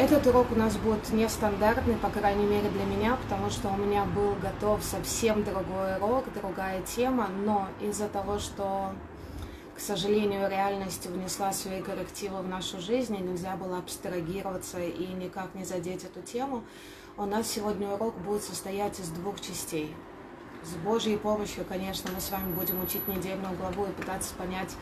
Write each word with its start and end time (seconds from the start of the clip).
Этот 0.00 0.26
урок 0.28 0.50
у 0.50 0.54
нас 0.54 0.78
будет 0.78 1.12
нестандартный, 1.12 1.94
по 1.94 2.08
крайней 2.08 2.46
мере 2.46 2.70
для 2.70 2.84
меня, 2.84 3.16
потому 3.16 3.50
что 3.50 3.68
у 3.68 3.76
меня 3.76 4.06
был 4.06 4.34
готов 4.36 4.82
совсем 4.82 5.44
другой 5.44 5.98
урок, 5.98 6.24
другая 6.32 6.80
тема, 6.80 7.28
но 7.28 7.68
из-за 7.82 8.08
того, 8.08 8.38
что, 8.38 8.94
к 9.76 9.78
сожалению, 9.78 10.48
реальность 10.48 11.04
внесла 11.04 11.52
свои 11.52 11.82
коррективы 11.82 12.40
в 12.40 12.48
нашу 12.48 12.80
жизнь, 12.80 13.14
и 13.14 13.20
нельзя 13.20 13.56
было 13.56 13.76
абстрагироваться 13.76 14.80
и 14.80 15.06
никак 15.08 15.54
не 15.54 15.66
задеть 15.66 16.04
эту 16.04 16.22
тему, 16.22 16.64
у 17.18 17.26
нас 17.26 17.46
сегодня 17.48 17.90
урок 17.90 18.14
будет 18.20 18.42
состоять 18.42 18.98
из 19.00 19.10
двух 19.10 19.38
частей. 19.42 19.94
С 20.64 20.76
Божьей 20.76 21.18
помощью, 21.18 21.66
конечно, 21.66 22.10
мы 22.14 22.22
с 22.22 22.30
вами 22.30 22.50
будем 22.54 22.82
учить 22.82 23.06
недельную 23.06 23.54
главу 23.54 23.84
и 23.84 23.92
пытаться 23.92 24.34
понять, 24.36 24.74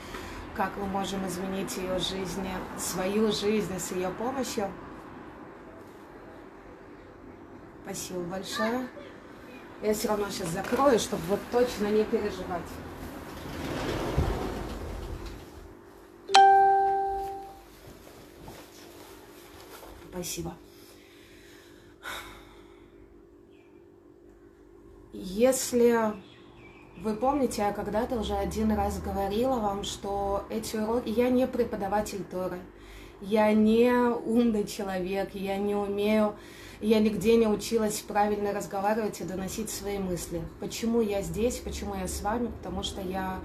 как 0.55 0.77
мы 0.77 0.87
можем 0.87 1.27
изменить 1.27 1.77
ее 1.77 1.98
жизнь, 1.98 2.46
свою 2.79 3.32
жизнь 3.32 3.77
с 3.80 3.91
ее 3.91 4.11
помощью– 4.11 4.71
Спасибо 7.88 8.20
большое. 8.24 8.87
Я 9.83 9.95
все 9.95 10.09
равно 10.09 10.28
сейчас 10.28 10.48
закрою, 10.48 10.98
чтобы 10.98 11.23
вот 11.23 11.41
точно 11.51 11.87
не 11.87 12.05
переживать. 12.05 12.61
Спасибо. 20.11 20.55
Если 25.14 26.12
вы 26.98 27.14
помните, 27.14 27.62
я 27.62 27.73
когда-то 27.73 28.16
уже 28.16 28.34
один 28.34 28.70
раз 28.73 29.00
говорила 29.00 29.55
вам, 29.61 29.83
что 29.83 30.45
эти 30.50 30.77
уроки... 30.77 31.09
Я 31.09 31.30
не 31.30 31.47
преподаватель 31.47 32.23
Торы, 32.25 32.59
я 33.23 33.50
не 33.55 33.91
умный 33.91 34.66
человек, 34.66 35.34
я 35.34 35.56
не 35.56 35.75
умею 35.75 36.36
я 36.80 37.00
нигде 37.00 37.37
не 37.37 37.46
училась 37.46 38.00
правильно 38.00 38.53
разговаривать 38.53 39.20
и 39.20 39.25
доносить 39.25 39.70
свои 39.70 39.98
мысли. 39.98 40.41
Почему 40.61 41.00
я 41.00 41.22
здесь, 41.22 41.56
почему 41.56 41.94
я 41.94 42.06
с 42.06 42.22
вами? 42.22 42.50
Потому 42.58 42.83
что 42.83 43.00
я 43.00 43.41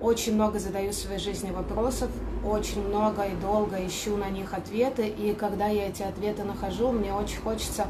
очень 0.00 0.34
много 0.34 0.58
задаю 0.58 0.90
в 0.90 0.94
своей 0.94 1.18
жизни 1.18 1.50
вопросов, 1.50 2.10
очень 2.44 2.86
много 2.86 3.22
и 3.22 3.34
долго 3.36 3.86
ищу 3.86 4.16
на 4.16 4.28
них 4.28 4.52
ответы, 4.52 5.06
и 5.06 5.32
когда 5.32 5.68
я 5.68 5.88
эти 5.88 6.02
ответы 6.02 6.42
нахожу, 6.42 6.90
мне 6.90 7.12
очень 7.14 7.38
хочется 7.38 7.86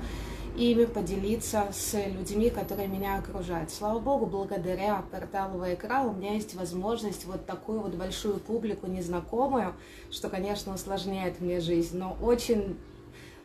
ими 0.57 0.85
поделиться 0.85 1.65
с 1.73 1.95
людьми, 1.95 2.51
которые 2.51 2.87
меня 2.87 3.17
окружают. 3.17 3.71
Слава 3.71 3.99
Богу, 3.99 4.27
благодаря 4.27 5.03
порталу 5.11 5.59
Вайкра 5.59 6.03
у 6.03 6.13
меня 6.13 6.35
есть 6.35 6.55
возможность 6.55 7.25
вот 7.25 7.47
такую 7.47 7.81
вот 7.81 7.95
большую 7.95 8.39
публику 8.39 8.87
незнакомую, 8.87 9.75
что, 10.11 10.29
конечно, 10.29 10.75
усложняет 10.75 11.41
мне 11.41 11.61
жизнь, 11.61 11.97
но 11.97 12.17
очень 12.21 12.77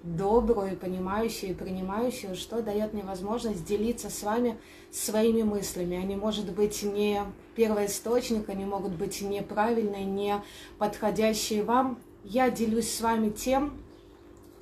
добрую, 0.04 0.78
понимающую 0.78 1.52
и 1.52 1.56
принимающую, 1.56 2.36
что 2.36 2.62
дает 2.62 2.94
мне 2.94 3.04
возможность 3.04 3.66
делиться 3.66 4.10
с 4.10 4.24
вами 4.24 4.58
своими 4.92 5.44
мыслями. 5.44 5.98
Они, 5.98 6.16
может 6.16 6.52
быть, 6.54 6.84
не 6.84 7.22
первоисточник, 7.56 8.50
они 8.50 8.66
могут 8.66 8.94
быть 8.94 9.22
неправильные, 9.22 10.06
не 10.06 10.42
подходящие 10.78 11.64
вам. 11.64 12.00
Я 12.24 12.50
делюсь 12.50 12.92
с 12.94 13.02
вами 13.02 13.30
тем, 13.30 13.74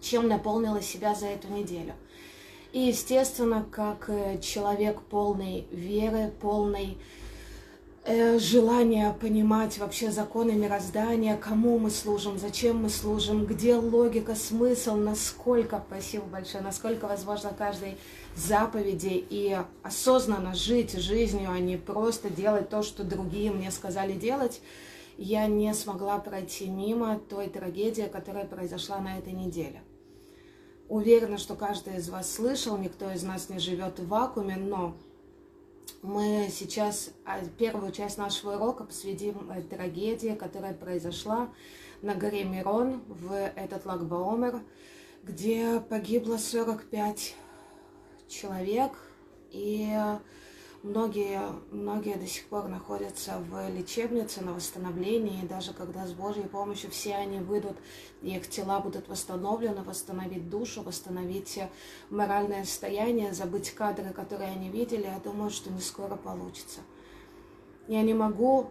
чем 0.02 0.28
наполнила 0.28 0.82
себя 0.82 1.16
за 1.16 1.28
эту 1.28 1.48
неделю. 1.50 1.94
И, 2.72 2.80
естественно, 2.80 3.66
как 3.72 4.10
человек 4.42 5.02
полной 5.02 5.68
веры, 5.72 6.32
полной 6.42 6.98
Э, 6.98 7.00
желание 8.06 9.14
понимать 9.20 9.80
вообще 9.80 10.12
законы 10.12 10.52
мироздания, 10.52 11.38
кому 11.38 11.80
мы 11.80 11.90
служим, 11.90 12.38
зачем 12.38 12.84
мы 12.84 12.90
служим, 12.90 13.46
где 13.46 13.76
логика, 13.76 14.36
смысл, 14.36 14.96
насколько, 14.96 15.84
спасибо 15.88 16.26
большое, 16.26 16.64
насколько 16.64 17.08
возможно 17.08 17.52
каждой 17.58 17.98
заповеди 18.36 19.26
и 19.30 19.58
осознанно 19.82 20.54
жить 20.54 20.94
жизнью, 20.94 21.50
а 21.52 21.60
не 21.60 21.78
просто 21.78 22.30
делать 22.30 22.70
то, 22.70 22.84
что 22.84 23.04
другие 23.04 23.52
мне 23.52 23.72
сказали 23.72 24.14
делать, 24.14 24.62
я 25.18 25.48
не 25.48 25.74
смогла 25.74 26.20
пройти 26.20 26.68
мимо 26.68 27.20
той 27.30 27.48
трагедии, 27.48 28.10
которая 28.12 28.46
произошла 28.46 29.00
на 29.00 29.18
этой 29.18 29.34
неделе. 29.34 29.82
Уверена, 30.90 31.40
что 31.40 31.56
каждый 31.56 31.98
из 31.98 32.10
вас 32.10 32.32
слышал, 32.32 32.78
никто 32.78 33.10
из 33.12 33.24
нас 33.24 33.50
не 33.50 33.58
живет 33.58 33.98
в 33.98 34.08
вакууме, 34.08 34.58
но 34.58 34.96
мы 36.02 36.50
сейчас 36.52 37.12
а, 37.26 37.40
первую 37.58 37.92
часть 37.92 38.18
нашего 38.18 38.56
урока 38.56 38.84
посвятим 38.84 39.50
э, 39.52 39.62
трагедии, 39.62 40.36
которая 40.36 40.74
произошла 40.74 41.50
на 42.02 42.16
горе 42.16 42.44
Мирон 42.44 43.02
в 43.08 43.32
этот 43.34 43.86
Лагбаомер, 43.86 44.62
где 45.24 45.80
погибло 45.80 46.38
45 46.38 47.36
человек, 48.28 48.92
и 49.52 49.90
Многие, 50.86 51.42
многие 51.72 52.16
до 52.16 52.28
сих 52.28 52.46
пор 52.46 52.68
находятся 52.68 53.40
в 53.50 53.70
лечебнице 53.70 54.42
на 54.42 54.54
восстановлении, 54.54 55.44
и 55.44 55.48
даже 55.48 55.74
когда 55.74 56.06
с 56.06 56.14
Божьей 56.14 56.44
помощью 56.44 56.92
все 56.92 57.16
они 57.16 57.40
выйдут, 57.40 57.76
их 58.22 58.48
тела 58.48 58.80
будут 58.80 59.08
восстановлены, 59.08 59.82
восстановить 59.82 60.48
душу, 60.48 60.84
восстановить 60.84 61.60
моральное 62.12 62.66
состояние, 62.66 63.34
забыть 63.34 63.72
кадры, 63.72 64.14
которые 64.14 64.52
они 64.52 64.70
видели, 64.70 65.06
я 65.06 65.18
думаю, 65.18 65.50
что 65.50 65.72
не 65.72 65.82
скоро 65.82 66.18
получится. 66.18 66.82
Я 67.88 68.04
не 68.04 68.14
могу 68.14 68.70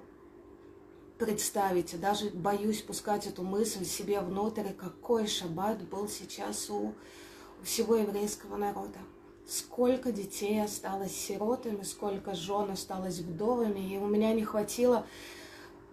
представить, 1.19 2.01
даже 2.01 2.31
боюсь 2.31 2.83
пускать 2.83 3.27
эту 3.27 3.43
мысль 3.43 3.85
себе 3.85 4.21
внутрь, 4.21 4.73
какой 4.73 5.27
шаббат 5.27 5.83
был 5.89 6.07
сейчас 6.07 6.71
у 6.71 6.95
всего 7.65 7.97
еврейского 7.97 8.57
народа 8.57 9.01
сколько 9.47 10.13
детей 10.13 10.63
осталось 10.63 11.17
сиротами, 11.17 11.83
сколько 11.83 12.35
жен 12.35 12.71
осталось 12.71 13.19
вдовами, 13.19 13.95
и 13.95 13.99
у 13.99 14.07
меня 14.07 14.33
не 14.33 14.45
хватило 14.45 15.05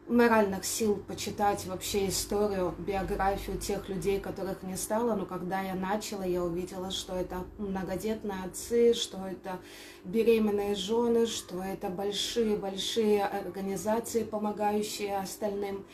моральных 0.07 0.65
сил 0.65 1.01
почитать 1.07 1.65
вообще 1.65 2.09
историю, 2.09 2.75
биографию 2.77 3.57
тех 3.57 3.87
людей, 3.89 4.19
которых 4.19 4.63
не 4.63 4.75
стало, 4.75 5.15
но 5.15 5.25
когда 5.25 5.61
я 5.61 5.73
начала, 5.75 6.23
я 6.23 6.43
увидела, 6.43 6.91
что 6.91 7.15
это 7.15 7.43
многодетные 7.57 8.43
отцы, 8.45 8.93
что 8.93 9.25
это 9.25 9.59
беременные 10.03 10.75
жены, 10.75 11.27
что 11.27 11.63
это 11.63 11.89
большие-большие 11.89 13.23
организации, 13.23 14.23
помогающие 14.23 15.17
остальным. 15.17 15.85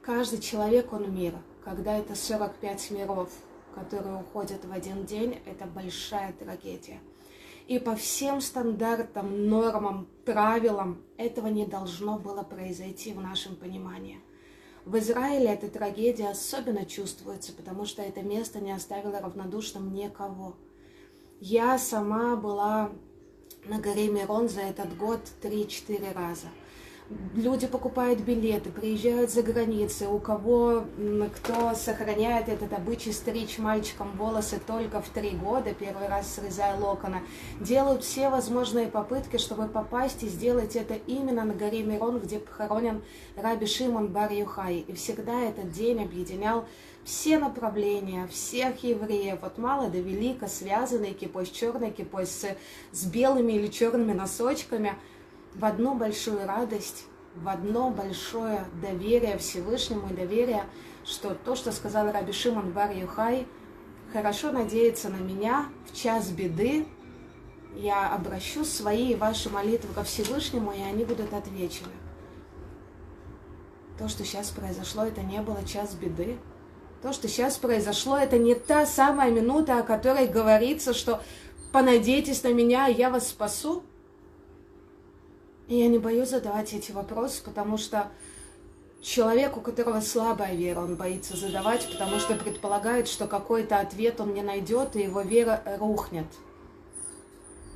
Каждый 0.00 0.40
человек, 0.40 0.92
он 0.92 1.14
мир. 1.14 1.34
Когда 1.64 1.96
это 1.96 2.16
45 2.16 2.90
миров, 2.90 3.30
которые 3.74 4.16
уходят 4.16 4.64
в 4.64 4.72
один 4.72 5.04
день, 5.04 5.40
это 5.46 5.66
большая 5.66 6.32
трагедия. 6.32 7.00
И 7.68 7.78
по 7.78 7.94
всем 7.94 8.40
стандартам, 8.40 9.48
нормам, 9.48 10.08
правилам 10.24 11.02
этого 11.16 11.46
не 11.46 11.64
должно 11.64 12.18
было 12.18 12.42
произойти 12.42 13.12
в 13.12 13.20
нашем 13.20 13.56
понимании. 13.56 14.20
В 14.84 14.98
Израиле 14.98 15.46
эта 15.46 15.68
трагедия 15.68 16.28
особенно 16.28 16.84
чувствуется, 16.84 17.52
потому 17.52 17.84
что 17.84 18.02
это 18.02 18.22
место 18.22 18.58
не 18.58 18.72
оставило 18.72 19.20
равнодушным 19.20 19.92
никого. 19.92 20.56
Я 21.40 21.78
сама 21.78 22.36
была 22.36 22.90
на 23.64 23.78
горе 23.78 24.08
Мирон 24.08 24.48
за 24.48 24.62
этот 24.62 24.96
год 24.96 25.20
3-4 25.40 26.12
раза– 26.12 26.48
люди 27.34 27.66
покупают 27.66 28.20
билеты, 28.20 28.70
приезжают 28.70 29.30
за 29.30 29.42
границей, 29.42 30.06
у 30.06 30.18
кого, 30.18 30.84
кто 31.36 31.74
сохраняет 31.74 32.48
этот 32.48 32.72
обычай 32.72 33.12
стричь 33.12 33.58
мальчикам 33.58 34.12
волосы 34.16 34.60
только 34.66 35.00
в 35.00 35.08
три 35.08 35.30
года, 35.30 35.74
первый 35.74 36.08
раз 36.08 36.34
срезая 36.34 36.78
локона, 36.78 37.22
делают 37.60 38.04
все 38.04 38.28
возможные 38.28 38.88
попытки, 38.88 39.36
чтобы 39.36 39.68
попасть 39.68 40.22
и 40.22 40.28
сделать 40.28 40.76
это 40.76 40.94
именно 41.06 41.44
на 41.44 41.54
горе 41.54 41.82
Мирон, 41.82 42.18
где 42.18 42.38
похоронен 42.38 43.02
Раби 43.36 43.66
Шимон 43.66 44.08
Бар 44.08 44.32
Юхай. 44.32 44.78
И 44.80 44.92
всегда 44.94 45.40
этот 45.40 45.72
день 45.72 46.02
объединял 46.02 46.64
все 47.04 47.38
направления, 47.38 48.28
всех 48.28 48.84
евреев, 48.84 49.42
от 49.42 49.58
мала 49.58 49.88
до 49.88 49.98
велика, 49.98 50.46
связанные 50.46 51.14
кипой 51.14 51.46
с 51.46 51.50
черной 51.50 51.90
кипой, 51.90 52.26
с, 52.26 52.46
с 52.92 53.04
белыми 53.06 53.52
или 53.52 53.68
черными 53.68 54.12
носочками– 54.12 54.94
в 55.54 55.64
одну 55.64 55.94
большую 55.94 56.46
радость, 56.46 57.04
в 57.34 57.48
одно 57.48 57.90
большое 57.90 58.64
доверие 58.80 59.38
Всевышнему 59.38 60.08
и 60.10 60.14
доверие, 60.14 60.64
что 61.04 61.34
то, 61.34 61.54
что 61.54 61.72
сказал 61.72 62.10
Раби 62.10 62.32
Шимон 62.32 62.72
Бар 62.72 62.92
Юхай, 62.92 63.46
хорошо 64.12 64.52
надеется 64.52 65.08
на 65.08 65.16
меня 65.16 65.66
в 65.90 65.96
час 65.96 66.28
беды, 66.28 66.86
я 67.74 68.14
обращу 68.14 68.64
свои 68.64 69.12
и 69.12 69.16
ваши 69.16 69.48
молитвы 69.48 69.94
ко 69.94 70.04
Всевышнему, 70.04 70.72
и 70.72 70.80
они 70.80 71.04
будут 71.04 71.32
отвечены. 71.32 71.92
То, 73.98 74.08
что 74.08 74.24
сейчас 74.24 74.50
произошло, 74.50 75.04
это 75.04 75.22
не 75.22 75.40
было 75.40 75.64
час 75.64 75.94
беды. 75.94 76.38
То, 77.02 77.12
что 77.12 77.28
сейчас 77.28 77.56
произошло, 77.56 78.16
это 78.16 78.38
не 78.38 78.54
та 78.54 78.86
самая 78.86 79.30
минута, 79.30 79.78
о 79.78 79.82
которой 79.82 80.26
говорится, 80.26 80.92
что 80.92 81.22
понадейтесь 81.72 82.42
на 82.42 82.52
меня, 82.52 82.86
я 82.86 83.10
вас 83.10 83.28
спасу. 83.28 83.82
Я 85.78 85.88
не 85.88 85.98
боюсь 85.98 86.28
задавать 86.28 86.72
эти 86.74 86.92
вопросы, 86.92 87.42
потому 87.42 87.78
что 87.78 88.10
Человек, 89.02 89.56
у 89.56 89.60
которого 89.60 90.00
слабая 90.00 90.54
вера, 90.54 90.78
он 90.78 90.94
боится 90.94 91.36
задавать, 91.36 91.88
потому 91.90 92.20
что 92.20 92.36
предполагает, 92.36 93.08
что 93.08 93.26
какой-то 93.26 93.80
ответ 93.80 94.20
он 94.20 94.32
не 94.32 94.42
найдет, 94.42 94.94
и 94.94 95.00
его 95.00 95.22
вера 95.22 95.60
рухнет. 95.80 96.26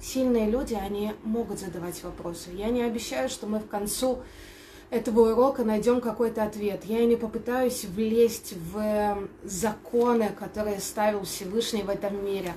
Сильные 0.01 0.49
люди, 0.49 0.75
они 0.75 1.15
могут 1.25 1.59
задавать 1.59 2.01
вопросы. 2.05 2.51
Я 2.53 2.69
не 2.69 2.83
обещаю, 2.83 3.29
что 3.29 3.49
мы 3.49 3.59
в 3.59 3.67
концу 3.67 4.21
этого 4.91 5.33
урока 5.33 5.65
найдем 5.65 6.01
какой-то 6.01 6.45
ответ. 6.45 6.85
Я 6.85 7.05
не 7.05 7.17
попытаюсь 7.17 7.85
влезть 7.87 8.55
в 8.73 9.29
законы, 9.43 10.29
которые 10.29 10.79
ставил 10.79 11.25
Всевышний 11.25 11.83
в 11.83 11.89
этом 11.89 12.25
мире. 12.25 12.53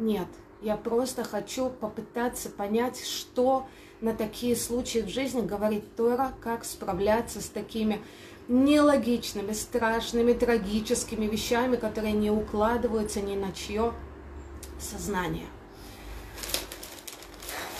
Нет, 0.00 0.26
я 0.60 0.76
просто 0.76 1.22
хочу 1.22 1.70
попытаться 1.70 2.50
понять, 2.50 3.00
что 3.00 3.68
на 4.00 4.14
такие 4.14 4.56
случаи 4.56 5.00
в 5.00 5.08
жизни 5.08 5.40
говорит 5.40 5.96
Тора, 5.96 6.32
как 6.42 6.64
справляться 6.64 7.40
с 7.40 7.46
такими 7.46 8.00
нелогичными, 8.48 9.52
страшными, 9.52 10.32
трагическими 10.32 11.26
вещами, 11.26 11.76
которые 11.76 12.12
не 12.12 12.30
укладываются 12.30 13.20
ни 13.20 13.36
на 13.36 13.52
чье 13.52 13.92
сознание. 14.80 15.46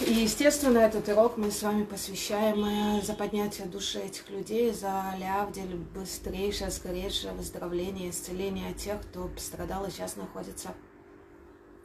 И, 0.00 0.12
естественно, 0.12 0.78
этот 0.78 1.08
урок 1.08 1.37
мы 1.37 1.50
с 1.50 1.62
вами 1.62 1.84
посвящаем 1.84 2.64
э, 2.64 3.02
за 3.02 3.12
поднятие 3.12 3.66
души 3.66 3.99
этих 3.99 4.31
людей, 4.31 4.73
за 4.73 5.14
Лявдель, 5.19 5.76
быстрейшее, 5.94 6.70
скорейшее 6.70 7.34
выздоровление, 7.34 8.08
исцеление 8.08 8.73
тех, 8.73 9.02
кто 9.02 9.28
пострадал 9.28 9.84
и 9.84 9.90
сейчас 9.90 10.16
находится 10.16 10.70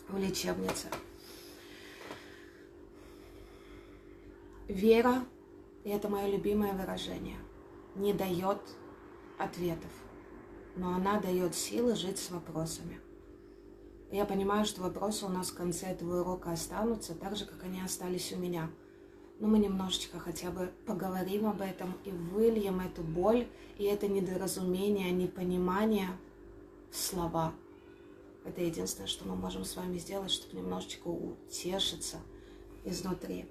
в 0.08 0.18
лечебнице. 0.18 0.88
Вера, 4.68 5.24
и 5.84 5.90
это 5.90 6.10
мое 6.10 6.28
любимое 6.28 6.74
выражение, 6.74 7.38
не 7.96 8.14
дает 8.14 8.60
ответов, 9.38 9.92
но 10.76 10.96
она 10.96 11.20
дает 11.20 11.54
силы 11.54 11.96
жить 11.96 12.18
с 12.18 12.32
вопросами. 12.32 13.00
Я 14.12 14.26
понимаю, 14.26 14.66
что 14.66 14.82
вопросы 14.82 15.26
у 15.26 15.30
нас 15.30 15.50
в 15.50 15.56
конце 15.56 15.88
этого 15.88 16.22
урока 16.22 16.52
останутся, 16.52 17.14
так 17.14 17.36
же, 17.36 17.46
как 17.46 17.64
они 17.64 17.80
остались 17.80 18.34
у 18.34 18.38
меня. 18.38 18.72
Но 19.40 19.48
мы 19.48 19.60
немножечко 19.60 20.20
хотя 20.20 20.50
бы 20.50 20.72
поговорим 20.88 21.46
об 21.46 21.62
этом 21.62 21.94
и 22.04 22.12
выльем 22.12 22.80
эту 22.80 23.04
боль 23.04 23.48
и 23.78 23.84
это 23.84 24.08
недоразумение, 24.08 25.12
непонимание 25.12 26.10
в 26.90 26.96
слова. 26.98 27.54
Это 28.46 28.62
единственное, 28.62 29.08
что 29.08 29.28
мы 29.28 29.36
можем 29.36 29.64
с 29.64 29.76
вами 29.76 29.98
сделать, 30.00 30.32
чтобы 30.32 30.58
немножечко 30.58 31.08
утешиться 31.08 32.18
изнутри. 32.84 33.46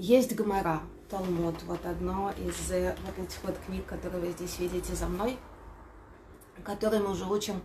Есть 0.00 0.36
Гмара, 0.36 0.80
Талмуд, 1.10 1.56
вот 1.64 1.84
одно 1.84 2.30
из 2.38 2.70
вот 2.70 3.18
этих 3.18 3.42
вот 3.42 3.58
книг, 3.66 3.84
которые 3.84 4.26
вы 4.26 4.30
здесь 4.30 4.60
видите 4.60 4.94
за 4.94 5.06
мной, 5.08 5.36
которые 6.62 7.02
мы 7.02 7.10
уже 7.10 7.24
учим 7.24 7.60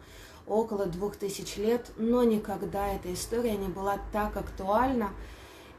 около 0.48 0.88
двух 0.88 1.16
тысяч 1.16 1.58
лет, 1.58 1.92
но 1.96 2.24
никогда 2.24 2.88
эта 2.88 3.14
история 3.14 3.56
не 3.56 3.68
была 3.68 4.00
так 4.12 4.36
актуальна. 4.36 5.12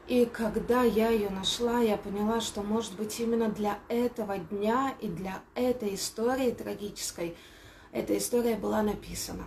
И 0.07 0.23
когда 0.23 0.83
я 0.83 1.09
ее 1.09 1.29
нашла, 1.29 1.81
я 1.81 1.97
поняла, 1.97 2.39
что, 2.39 2.63
может 2.63 2.95
быть, 2.95 3.19
именно 3.19 3.49
для 3.49 3.77
этого 3.89 4.37
дня 4.37 4.95
и 5.01 5.09
для 5.09 5.41
этой 5.55 5.95
истории 5.95 6.51
трагической 6.51 7.35
эта 7.91 8.17
история 8.17 8.55
была 8.55 8.81
написана 8.81 9.43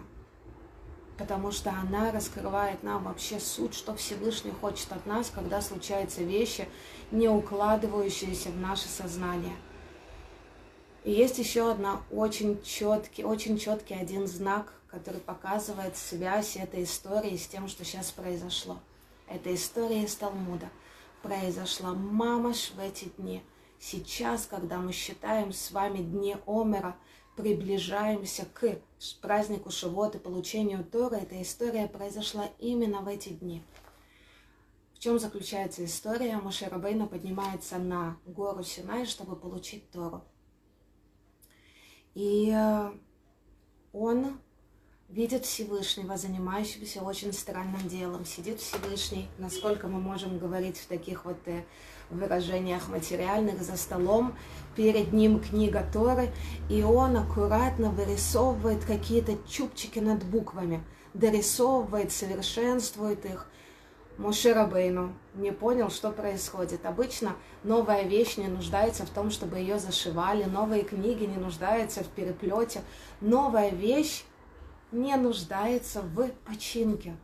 потому 1.19 1.51
что 1.51 1.71
она 1.71 2.13
раскрывает 2.13 2.83
нам 2.83 3.05
вообще 3.05 3.41
суть, 3.41 3.75
что 3.75 3.95
Всевышний 3.97 4.53
хочет 4.53 4.91
от 4.93 5.05
нас, 5.05 5.31
когда 5.35 5.61
случаются 5.61 6.23
вещи, 6.23 6.69
не 7.11 7.29
укладывающиеся 7.29 8.51
в 8.51 8.59
наше 8.59 8.89
сознание. 8.89 9.57
И 11.05 11.11
есть 11.11 11.39
еще 11.39 11.71
одна 11.71 12.03
очень 12.11 12.63
четкий, 12.63 13.25
очень 13.25 13.59
четкий 13.59 13.95
один 13.95 14.27
знак, 14.27 14.73
который 14.89 15.21
показывает 15.21 15.97
связь 15.97 16.57
этой 16.57 16.85
истории 16.85 17.37
с 17.37 17.47
тем, 17.47 17.69
что 17.69 17.85
сейчас 17.85 18.11
произошло. 18.13 18.79
Это 19.29 19.55
история 19.55 20.05
из 20.05 20.15
Талмуда. 20.15 20.69
Произошла 21.23 21.93
мамаш 21.93 22.71
в 22.71 22.81
эти 22.81 23.07
дни. 23.19 23.43
Сейчас, 23.81 24.47
когда 24.47 24.79
мы 24.79 24.93
считаем 24.93 25.53
с 25.53 25.71
вами 25.73 25.99
дни 25.99 26.37
Омера– 26.47 26.97
приближаемся 27.39 28.47
к 28.53 28.65
празднику 29.21 29.71
Шивот 29.71 30.15
и 30.15 30.19
получению 30.19 30.85
Тора, 30.85 31.17
эта 31.17 31.41
история 31.41 31.87
произошла 31.87 32.49
именно 32.59 33.01
в 33.01 33.09
эти 33.09 33.31
дни. 33.31 33.63
В 34.95 34.99
чем 34.99 35.19
заключается 35.19 35.85
история? 35.85 36.39
Моше 36.39 36.67
Рабейна 36.67 37.07
поднимается 37.07 37.79
на 37.79 38.19
гору 38.27 38.65
Синай, 38.65 39.07
чтобы 39.07 39.37
получить 39.37 39.89
Тору. 39.93 40.25
И 42.15 42.51
э, 42.53 42.93
он 43.93 44.41
видит 45.09 45.45
Всевышнего, 45.45 46.17
занимающегося 46.17 47.03
очень 47.03 47.33
странным 47.33 47.89
делом. 47.89 48.25
Сидит 48.27 48.61
Всевышний, 48.61 49.29
насколько 49.39 49.87
мы 49.87 50.01
можем 50.01 50.39
говорить 50.39 50.79
в 50.79 50.87
таких 50.87 51.25
вот 51.25 51.39
э, 51.47 51.65
выражениях 52.11 52.89
материальных 52.89 53.63
за 53.63 53.77
столом, 53.77 54.35
перед 54.77 55.13
ним 55.13 55.41
книга 55.41 55.85
Торы, 55.93 56.31
и 56.69 56.83
он 56.83 57.17
аккуратно 57.17 57.91
вырисовывает 57.91 58.85
какие-то 58.85 59.33
чубчики 59.49 59.99
над 59.99 60.25
буквами, 60.25 60.83
дорисовывает, 61.15 62.13
совершенствует 62.13 63.25
их. 63.25 63.49
Моше 64.19 64.53
Рабейну 64.53 65.15
не 65.35 65.53
понял, 65.53 65.91
что 65.91 66.11
происходит. 66.11 66.85
Обычно 66.85 67.37
новая 67.63 68.03
вещь 68.03 68.37
не 68.37 68.49
нуждается 68.49 69.07
в 69.07 69.11
том, 69.11 69.31
чтобы 69.31 69.59
ее 69.59 69.79
зашивали, 69.79 70.43
новые 70.43 70.83
книги 70.83 71.25
не 71.25 71.37
нуждаются 71.37 72.03
в 72.03 72.09
переплете. 72.09 72.83
Новая 73.21 73.71
вещь 73.71 74.25
не 74.91 75.15
нуждается 75.17 76.03
в 76.03 76.31
починке. 76.47 77.17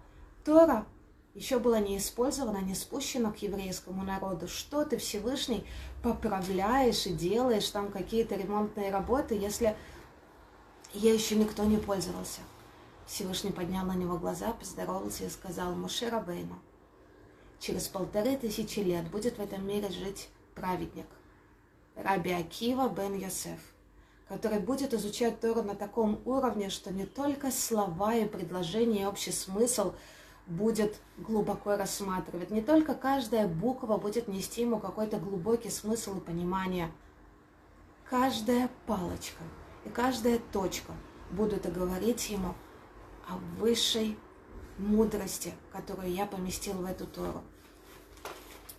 Тора 0.45 0.87
еще 1.35 1.59
было 1.59 1.81
не 1.81 1.99
использовано, 1.99 2.59
не 2.59 2.75
спущено 2.75 3.33
к 3.33 3.39
еврейскому 3.39 4.05
народу. 4.05 4.47
Что 4.47 4.85
ты, 4.85 4.99
Всевышний, 4.99 5.67
поправляешь 6.03 7.07
и 7.07 7.13
делаешь 7.13 7.69
там 7.71 7.91
какие-то 7.91 8.37
ремонтные 8.37 8.91
работы, 8.91 9.35
если 9.35 9.77
ей 10.93 11.15
еще 11.15 11.35
никто 11.35 11.65
не 11.65 11.79
пользовался? 11.79 12.41
Всевышний 13.07 13.51
поднял 13.51 13.85
на 13.85 13.95
него 13.95 14.17
глаза, 14.17 14.53
поздоровался 14.53 15.25
и 15.25 15.29
сказал, 15.29 15.75
Муше 15.75 16.09
Рабейну, 16.09 16.59
через 17.59 17.89
полторы 17.89 18.37
тысячи 18.37 18.79
лет 18.79 19.11
будет 19.11 19.37
в 19.37 19.43
этом 19.43 19.67
мире 19.67 19.91
жить 19.91 20.29
праведник, 20.55 21.07
Раби 21.97 22.31
Акива 22.31 22.89
бен 22.89 23.15
Йосеф, 23.19 23.61
который 24.29 24.61
будет 24.61 24.95
изучать 24.95 25.41
Тору 25.41 25.63
на 25.63 25.75
таком 25.75 26.23
уровне, 26.25 26.71
что 26.71 26.93
не 26.93 27.05
только 27.05 27.51
слова 27.51 28.15
и 28.15 28.25
предложения, 28.25 29.03
и 29.03 29.07
общий 29.07 29.33
смысл– 29.33 29.95
будет 30.47 31.01
глубоко 31.17 31.77
рассматривать. 31.77 32.51
Не 32.51 32.61
только 32.61 32.95
каждая 32.95 33.49
буква 33.49 33.97
будет 33.97 34.29
нести 34.29 34.63
ему 34.63 34.79
какой-то 34.79 35.19
глубокий 35.19 35.71
смысл 35.71 36.19
и 36.19 36.21
понимание. 36.21 36.91
Каждая 38.09 38.69
палочка 38.87 39.43
и 39.85 39.89
каждая 39.89 40.39
точка 40.53 40.93
будут 41.31 41.71
говорить 41.73 42.29
ему 42.31 42.55
о 43.29 43.39
высшей 43.59 44.19
мудрости, 44.79 45.55
которую 45.73 46.13
я 46.13 46.27
поместил 46.27 46.75
в 46.75 46.85
эту 46.85 47.07
Тору. 47.07 47.43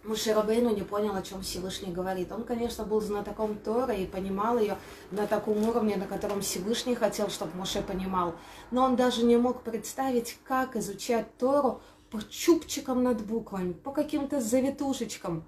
Мушерабейну 0.06 0.70
не 0.76 0.84
понял, 0.84 1.16
о 1.16 1.24
чем 1.24 1.42
Всевышний 1.42 1.92
говорит. 1.92 2.32
Он, 2.32 2.44
конечно, 2.44 2.84
был 2.84 3.02
знатоком 3.02 3.58
Тора 3.58 3.94
и 3.94 4.06
понимал 4.06 4.60
ее 4.60 4.78
на 5.10 5.26
таком 5.26 5.68
уровне, 5.68 5.96
на 5.96 6.06
котором 6.06 6.42
Всевышний 6.42 6.94
хотел, 6.94 7.30
чтобы 7.30 7.56
Муше 7.56 7.82
понимал. 7.82 8.36
Но 8.70 8.84
он 8.84 8.96
даже 8.96 9.24
не 9.24 9.36
мог 9.38 9.64
представить, 9.64 10.38
как 10.44 10.76
изучать 10.76 11.36
Тору 11.38 11.82
по 12.12 12.22
чубчикам 12.30 13.04
над 13.04 13.26
буквами, 13.26 13.74
по 13.74 13.92
каким-то 13.92 14.40
завитушечкам. 14.40 15.44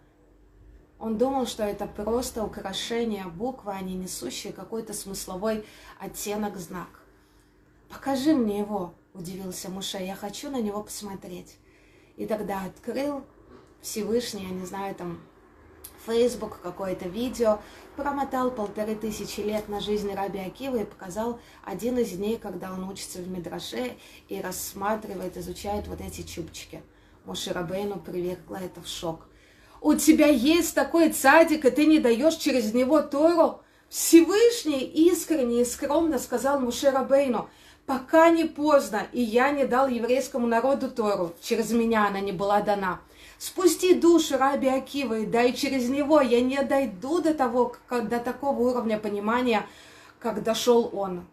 Он 0.99 1.19
думал, 1.19 1.45
что 1.45 1.61
это 1.61 1.85
просто 1.85 2.43
украшение 2.43 3.25
буквы, 3.25 3.73
а 3.73 3.81
не 3.81 3.93
несущие 3.93 4.53
какой-то 4.53 4.93
смысловой 4.93 5.63
оттенок 5.99 6.57
знак. 6.57 6.87
«Покажи 7.89 8.33
мне 8.33 8.59
его»,— 8.59 8.95
удивился 9.13 9.69
Муше,— 9.69 9.97
«я 9.99 10.15
хочу 10.15 10.49
на 10.49 10.59
него 10.59 10.81
посмотреть». 10.81 11.57
И 12.15 12.25
тогда 12.25 12.63
открыл 12.65 13.23
Всевышний, 13.81 14.43
я 14.43 14.49
не 14.49 14.65
знаю, 14.65 14.95
там, 14.95 15.19
Facebook, 16.05 16.59
какое-то 16.61 17.07
видео, 17.09 17.59
промотал 17.95 18.51
полторы 18.51 18.95
тысячи 18.95 19.41
лет 19.41 19.67
на 19.67 19.79
жизнь 19.79 20.13
Раби 20.13 20.39
Акива 20.39 20.77
и 20.77 20.85
показал 20.85 21.39
один 21.65 21.97
из 21.97 22.11
дней, 22.11 22.37
когда 22.37 22.71
он 22.73 22.87
учится 22.87 23.19
в 23.19 23.27
Мидраше 23.27 23.97
и 24.29 24.41
рассматривает, 24.41 25.37
изучает 25.37 25.87
вот 25.87 25.99
эти 26.01 26.21
чубчики. 26.21 26.81
Моше 27.25 27.51
Рабейну 27.51 27.99
привергла 27.99 28.57
это 28.57 28.81
в 28.81 28.87
шок. 28.87 29.27
У 29.81 29.93
тебя 29.93 30.27
есть 30.27 30.73
такой 30.73 31.11
цадик, 31.11 31.65
и 31.65 31.69
ты 31.69 31.85
не 31.85 31.99
даешь 31.99 32.35
через 32.35 32.73
него 32.73 33.01
Тору? 33.01 33.61
Всевышний 33.89 34.83
искренне 34.83 35.61
и 35.61 35.65
скромно 35.65 36.19
сказал 36.19 36.59
Муше 36.59 36.91
Рабейну, 36.91 37.49
пока 37.85 38.29
не 38.29 38.43
поздно, 38.43 39.07
и 39.13 39.21
я 39.21 39.51
не 39.51 39.65
дал 39.65 39.87
еврейскому 39.87 40.45
народу 40.45 40.89
Тору, 40.91 41.33
через 41.41 41.71
меня 41.71 42.07
она 42.07 42.19
не 42.19 42.33
была 42.33 42.61
дана. 42.61 42.99
Спусти 43.37 43.93
душу 43.93 44.37
Раби 44.37 44.67
Акивы, 44.67 45.27
да 45.27 45.43
и 45.43 45.53
через 45.53 45.89
него 45.89 46.21
я 46.21 46.41
не 46.41 46.61
дойду 46.63 47.21
до 47.21 47.33
того, 47.35 47.75
до 47.89 48.19
такого 48.19 48.59
уровня 48.59 48.97
понимания, 48.97 49.67
как 50.19 50.41
дошел 50.43 50.89
он. 50.91 51.25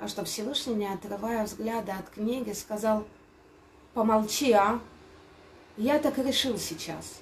А 0.00 0.08
что 0.08 0.24
Всевышний, 0.24 0.74
не 0.74 0.92
отрывая 0.92 1.44
взгляда 1.44 1.94
от 1.94 2.10
книги, 2.10 2.52
сказал, 2.52 3.04
помолчи, 3.94 4.52
а? 4.52 4.80
Я 5.76 5.98
так 6.00 6.18
решил 6.18 6.58
сейчас. 6.58 7.20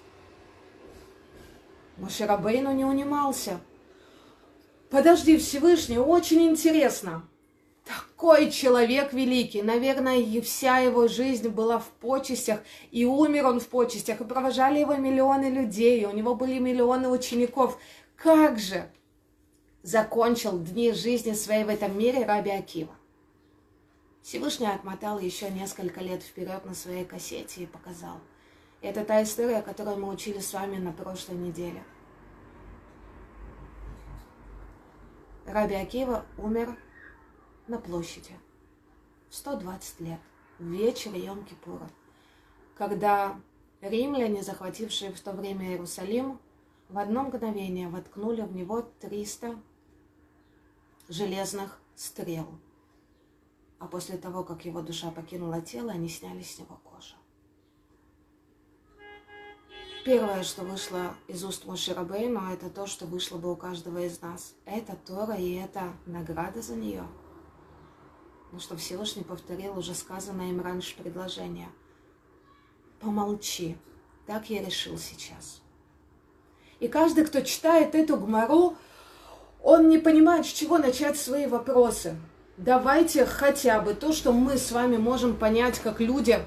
Но 1.98 2.08
Шарабейну 2.08 2.72
не 2.72 2.86
унимался. 2.86 3.60
Подожди, 4.90 5.36
Всевышний, 5.36 5.98
очень 5.98 6.42
интересно. 6.42 7.22
Такой 8.22 8.52
человек 8.52 9.12
великий. 9.12 9.62
Наверное, 9.62 10.18
и 10.18 10.40
вся 10.40 10.78
его 10.78 11.08
жизнь 11.08 11.48
была 11.48 11.80
в 11.80 11.88
почестях, 11.88 12.60
и 12.92 13.04
умер 13.04 13.46
он 13.46 13.58
в 13.58 13.66
почестях, 13.66 14.20
и 14.20 14.24
провожали 14.24 14.78
его 14.78 14.94
миллионы 14.94 15.46
людей, 15.46 16.00
и 16.00 16.06
у 16.06 16.12
него 16.12 16.36
были 16.36 16.60
миллионы 16.60 17.08
учеников. 17.08 17.80
Как 18.14 18.60
же 18.60 18.88
закончил 19.82 20.56
дни 20.56 20.92
жизни 20.92 21.32
своей 21.32 21.64
в 21.64 21.68
этом 21.68 21.98
мире 21.98 22.24
Раби 22.24 22.52
Акива? 22.52 22.94
Всевышний 24.22 24.68
отмотал 24.68 25.18
еще 25.18 25.50
несколько 25.50 26.00
лет 26.00 26.22
вперед 26.22 26.64
на 26.64 26.76
своей 26.76 27.04
кассете 27.04 27.64
и 27.64 27.66
показал. 27.66 28.20
Это 28.82 29.04
та 29.04 29.20
история, 29.24 29.62
которую 29.62 29.96
мы 29.96 30.08
учили 30.08 30.38
с 30.38 30.52
вами 30.52 30.76
на 30.76 30.92
прошлой 30.92 31.38
неделе. 31.38 31.82
Раби 35.44 35.74
Акива 35.74 36.24
умер 36.38 36.76
на 37.66 37.78
площади 37.78 38.38
в 39.30 39.34
120 39.34 40.00
лет, 40.00 40.20
в 40.58 40.64
вечер 40.64 41.12
Йом-Кипура, 41.12 41.88
когда 42.76 43.40
римляне, 43.80 44.42
захватившие 44.42 45.12
в 45.12 45.20
то 45.20 45.32
время 45.32 45.70
Иерусалим, 45.70 46.38
в 46.88 46.98
одно 46.98 47.22
мгновение 47.22 47.88
воткнули 47.88 48.42
в 48.42 48.54
него 48.54 48.82
300 49.00 49.58
железных 51.08 51.80
стрел. 51.96 52.46
А 53.78 53.86
после 53.86 54.18
того, 54.18 54.44
как 54.44 54.64
его 54.64 54.82
душа 54.82 55.10
покинула 55.10 55.60
тело, 55.60 55.92
они 55.92 56.08
сняли 56.08 56.42
с 56.42 56.58
него 56.58 56.78
кожу. 56.84 57.16
Первое, 60.04 60.42
что 60.42 60.62
вышло 60.62 61.14
из 61.28 61.44
уст 61.44 61.64
Муширабейну, 61.64 62.52
это 62.52 62.68
то, 62.68 62.86
что 62.86 63.06
вышло 63.06 63.38
бы 63.38 63.52
у 63.52 63.56
каждого 63.56 64.04
из 64.04 64.20
нас. 64.20 64.54
Это 64.64 64.96
Тора 64.96 65.36
и 65.36 65.54
это 65.54 65.92
награда 66.06 66.60
за 66.60 66.74
нее– 66.74 67.06
но 68.52 68.60
что 68.60 68.76
Всевышний 68.76 69.24
повторил 69.24 69.78
уже 69.78 69.94
сказанное 69.94 70.50
им 70.50 70.60
раньше 70.60 70.94
предложение. 70.96 71.68
Помолчи. 73.00 73.76
Так 74.26 74.50
я 74.50 74.62
решил 74.62 74.98
сейчас. 74.98 75.62
И 76.78 76.86
каждый, 76.86 77.24
кто 77.24 77.40
читает 77.40 77.94
эту 77.94 78.16
гмару, 78.18 78.76
он 79.62 79.88
не 79.88 79.98
понимает, 79.98 80.46
с 80.46 80.50
чего 80.50 80.78
начать 80.78 81.18
свои 81.18 81.46
вопросы. 81.46 82.16
Давайте 82.58 83.24
хотя 83.24 83.80
бы 83.80 83.94
то, 83.94 84.12
что 84.12 84.32
мы 84.32 84.58
с 84.58 84.70
вами 84.70 84.98
можем 84.98 85.36
понять, 85.36 85.78
как 85.78 86.00
люди, 86.00 86.38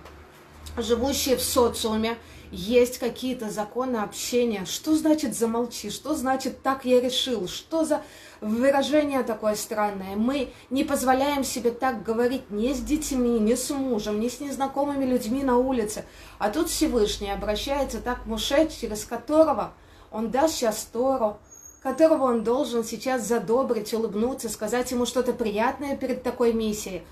живущие 0.78 1.38
в 1.38 1.42
социуме, 1.42 2.18
есть 2.52 2.98
какие-то 2.98 3.50
законы 3.50 3.98
общения. 3.98 4.66
Что 4.66 4.96
значит 4.96 5.36
замолчи? 5.36 5.90
Что 5.90 6.16
значит 6.16 6.62
так 6.62 6.86
я 6.86 7.02
решил? 7.02 7.48
Что 7.48 7.84
за 7.84 8.02
выражение 8.42 9.24
такое 9.24 9.56
странное? 9.56 10.16
Мы 10.16 10.50
не 10.70 10.84
позволяем 10.84 11.44
себе 11.44 11.72
так 11.72 12.04
говорить 12.04 12.50
ни 12.50 12.74
с 12.74 12.80
детьми, 12.80 13.40
ни 13.40 13.56
с 13.56 13.70
мужем, 13.70 14.20
ни 14.20 14.30
с 14.30 14.40
незнакомыми 14.40 15.06
людьми 15.06 15.44
на 15.44 15.58
улице. 15.58 16.06
А 16.40 16.50
тут 16.50 16.70
Всевышний 16.70 17.32
обращается 17.32 18.00
так 18.00 18.24
к 18.24 18.26
Муше, 18.26 18.70
через 18.70 19.06
которого 19.06 19.74
он 20.12 20.32
даст 20.32 20.56
сейчас 20.56 20.84
Тору, 20.86 21.38
которого 21.82 22.24
он 22.24 22.44
должен 22.44 22.84
сейчас 22.84 23.28
задобрить, 23.28 23.94
улыбнуться, 23.94 24.50
сказать 24.50 24.92
ему 24.92 25.06
что-то 25.06 25.34
приятное 25.34 25.96
перед 25.96 26.24
такой 26.24 26.54
миссией. 26.54 27.04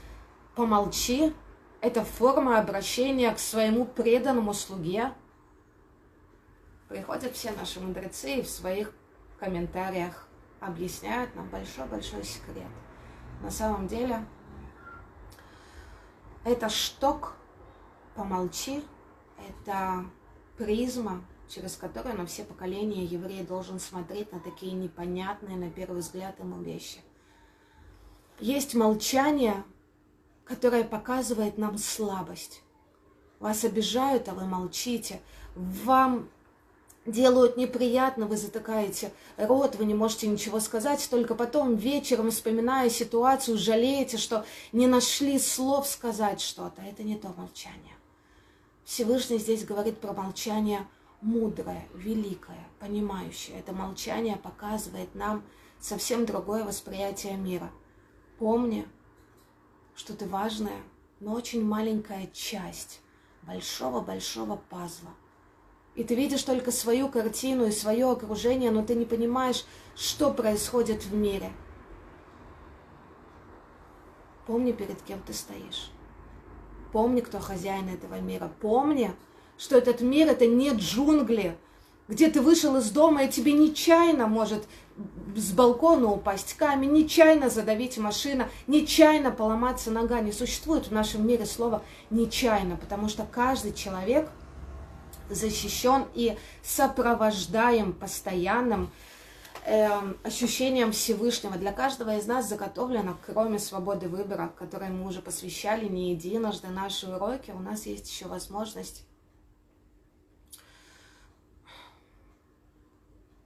Помолчи, 0.56 1.34
это 1.82 2.06
форма 2.06 2.60
обращения 2.60 3.30
к 3.32 3.40
своему 3.40 3.84
преданному 3.84 4.54
слуге, 4.54 5.12
приходят 6.93 7.33
все 7.33 7.51
наши 7.53 7.79
мудрецы 7.79 8.35
и 8.35 8.41
в 8.43 8.47
своих 8.47 8.93
комментариях 9.39 10.27
объясняют 10.59 11.35
нам 11.35 11.50
большой-большой 11.50 12.23
секрет. 12.23 12.67
На 13.41 13.50
самом 13.50 13.88
деле, 13.88 14.23
это 16.45 16.69
шток, 16.69 17.33
помолчи, 18.13 18.83
это 19.50 20.05
призма, 20.55 21.25
через 21.50 21.75
которую 21.77 22.15
на 22.15 22.27
все 22.27 22.43
поколения 22.43 23.05
еврей 23.05 23.43
должен 23.43 23.79
смотреть 23.79 24.31
на 24.31 24.39
такие 24.39 24.73
непонятные, 24.73 25.57
на 25.57 25.71
первый 25.71 26.01
взгляд, 26.01 26.38
ему 26.38 26.62
вещи. 26.62 27.00
Есть 28.39 28.75
молчание, 28.75 29.63
которое 30.45 30.83
показывает 30.83 31.57
нам 31.57 31.79
слабость. 31.79 32.62
Вас 33.39 33.63
обижают, 33.63 34.29
а 34.29 34.35
вы 34.35 34.45
молчите. 34.45 35.21
Вам 35.55 36.29
делают 37.05 37.57
неприятно, 37.57 38.27
вы 38.27 38.38
затыкаете 38.38 39.12
рот, 39.38 39.75
вы 39.75 39.86
не 39.86 39.93
можете 39.93 40.27
ничего 40.27 40.60
сказать, 40.60 41.07
только 41.10 41.36
потом 41.36 41.75
вечером, 41.75 42.31
вспоминая 42.31 42.89
ситуацию, 42.89 43.57
жалеете, 43.57 44.17
что 44.17 44.45
не 44.72 44.88
нашли 44.88 45.38
слов 45.39 45.88
сказать 45.88 46.41
что-то. 46.41 46.81
Это 46.81 47.03
не 47.03 47.17
то 47.17 47.33
молчание. 47.36 47.95
Всевышний 48.86 49.38
здесь 49.38 49.65
говорит 49.65 50.00
про 50.00 50.13
молчание 50.13 50.88
мудрое, 51.22 51.88
великое, 51.93 52.67
понимающее. 52.79 53.60
Это 53.60 53.74
молчание 53.74 54.36
показывает 54.36 55.13
нам 55.15 55.43
совсем 55.79 56.25
другое 56.25 56.63
восприятие 56.63 57.36
мира. 57.36 57.72
Помни, 58.39 58.88
что 59.95 60.13
ты 60.13 60.25
важная, 60.25 60.81
но 61.19 61.33
очень 61.33 61.63
маленькая 61.63 62.27
часть 62.33 63.01
большого-большого 63.43 64.57
пазла– 64.69 65.12
и 65.95 66.03
ты 66.03 66.15
видишь 66.15 66.43
только 66.43 66.71
свою 66.71 67.07
картину 67.07 67.67
и 67.67 67.71
свое 67.71 68.09
окружение, 68.09 68.71
но 68.71 68.83
ты 68.83 68.95
не 68.95 69.05
понимаешь, 69.05 69.65
что 69.95 70.31
происходит 70.31 71.03
в 71.03 71.13
мире. 71.13 71.51
Помни, 74.47 74.71
перед 74.71 75.01
кем 75.03 75.21
ты 75.21 75.33
стоишь. 75.33 75.91
Помни, 76.91 77.21
кто 77.21 77.39
хозяин 77.39 77.89
этого 77.89 78.19
мира. 78.19 78.51
Помни, 78.59 79.12
что 79.57 79.77
этот 79.77 80.01
мир 80.01 80.27
это 80.27 80.47
не 80.47 80.71
джунгли, 80.71 81.57
где 82.07 82.29
ты 82.29 82.41
вышел 82.41 82.75
из 82.77 82.89
дома, 82.89 83.23
и 83.23 83.31
тебе 83.31 83.53
нечаянно 83.53 84.27
может 84.27 84.67
с 85.35 85.51
балкона 85.53 86.12
упасть 86.12 86.55
камень, 86.55 86.91
нечаянно 86.91 87.50
задавить 87.50 87.97
машина, 87.97 88.50
нечаянно 88.67 89.31
поломаться 89.31 89.91
нога. 89.91 90.21
Не 90.21 90.31
существует 90.31 90.88
в 90.88 90.91
нашем 90.91 91.25
мире 91.25 91.45
слова 91.45 91.83
нечаянно, 92.09 92.77
потому 92.77 93.09
что 93.09 93.25
каждый 93.31 93.73
человек– 93.73 94.29
защищен 95.30 96.08
и 96.13 96.38
сопровождаем 96.62 97.94
постоянным 97.94 98.92
э, 99.65 99.89
ощущением 100.24 100.92
Всевышнего. 100.92 101.58
Для 101.58 101.72
каждого 101.72 102.18
из 102.18 102.25
нас 102.25 102.50
заготовлено, 102.50 103.18
кроме 103.25 103.60
свободы 103.60 104.08
выбора, 104.08 104.53
которой 104.58 104.89
мы 104.89 105.08
уже 105.08 105.22
посвящали 105.22 105.88
не 105.88 106.12
единожды 106.12 106.68
наши 106.68 107.08
уроки, 107.08 107.51
у 107.51 107.60
нас 107.60 107.86
есть 107.86 108.10
еще 108.10 108.27
возможность 108.27 109.06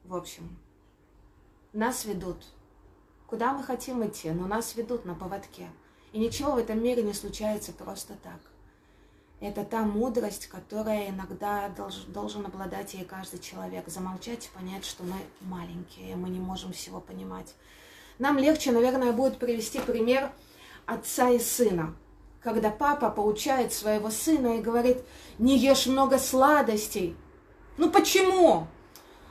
В 0.07 0.15
общем, 0.15 0.57
нас 1.73 2.05
ведут. 2.05 2.37
Куда 3.27 3.51
мы 3.51 3.61
хотим 3.61 4.07
идти, 4.07 4.31
но 4.31 4.47
нас 4.47 4.73
ведут 4.77 5.03
на 5.03 5.15
поводке. 5.15 5.69
И 6.13 6.19
ничего 6.19 6.53
в 6.53 6.57
этом 6.59 6.81
мире 6.81 7.03
не 7.03 7.11
случается 7.11 7.73
просто 7.73 8.15
так. 8.23 8.39
Это 9.39 9.63
та 9.63 9.83
мудрость, 9.83 10.47
которая 10.47 11.09
иногда 11.09 11.69
долж, 11.69 12.05
должен 12.07 12.45
обладать 12.45 12.95
ей 12.95 13.05
каждый 13.05 13.39
человек. 13.39 13.87
Замолчать 13.87 14.45
и 14.45 14.57
понять, 14.57 14.83
что 14.83 15.03
мы 15.03 15.15
маленькие, 15.41 16.15
мы 16.15 16.29
не 16.29 16.39
можем 16.39 16.73
всего 16.73 16.99
понимать. 16.99 17.53
Нам 18.17 18.39
легче, 18.39 18.71
наверное, 18.71 19.11
будет 19.11 19.37
привести 19.37 19.79
пример 19.79 20.31
отца 20.87 21.29
и 21.29 21.37
сына. 21.37 21.95
Когда 22.41 22.71
папа 22.71 23.09
поучает 23.09 23.73
своего 23.73 24.09
сына 24.09 24.57
и 24.57 24.61
говорит, 24.61 25.03
не 25.37 25.57
ешь 25.57 25.85
много 25.85 26.17
сладостей. 26.17 27.15
Ну 27.77 27.91
почему? 27.91 28.67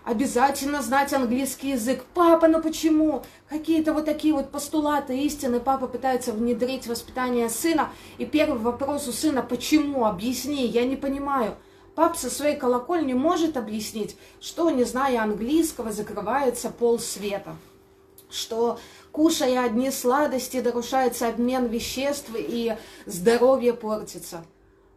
Обязательно 0.06 0.82
знать 0.82 1.12
английский 1.12 1.70
язык. 1.70 2.04
Папа, 2.14 2.46
ну 2.46 2.62
почему? 2.62 3.24
Какие-то 3.48 3.92
вот 3.92 4.04
такие 4.04 4.32
вот 4.32 4.52
постулаты 4.52 5.18
истины 5.18 5.58
папа 5.58 5.88
пытается 5.88 6.32
внедрить 6.32 6.86
воспитание 6.86 7.50
сына. 7.50 7.90
И 8.16 8.24
первый 8.24 8.60
вопрос 8.60 9.08
у 9.08 9.12
сына, 9.12 9.42
почему? 9.42 10.06
Объясни, 10.06 10.64
я 10.64 10.86
не 10.86 10.94
понимаю. 10.94 11.56
Пап 11.96 12.16
со 12.16 12.30
своей 12.30 12.56
колокольни 12.56 13.14
может 13.14 13.56
объяснить, 13.56 14.16
что, 14.40 14.70
не 14.70 14.84
зная 14.84 15.22
английского, 15.22 15.90
закрывается 15.90 16.70
пол 16.70 17.00
света. 17.00 17.56
Что, 18.30 18.78
кушая 19.10 19.64
одни 19.64 19.90
сладости, 19.90 20.58
нарушается 20.58 21.26
обмен 21.26 21.66
веществ 21.66 22.30
и 22.36 22.76
здоровье 23.06 23.72
портится. 23.72 24.44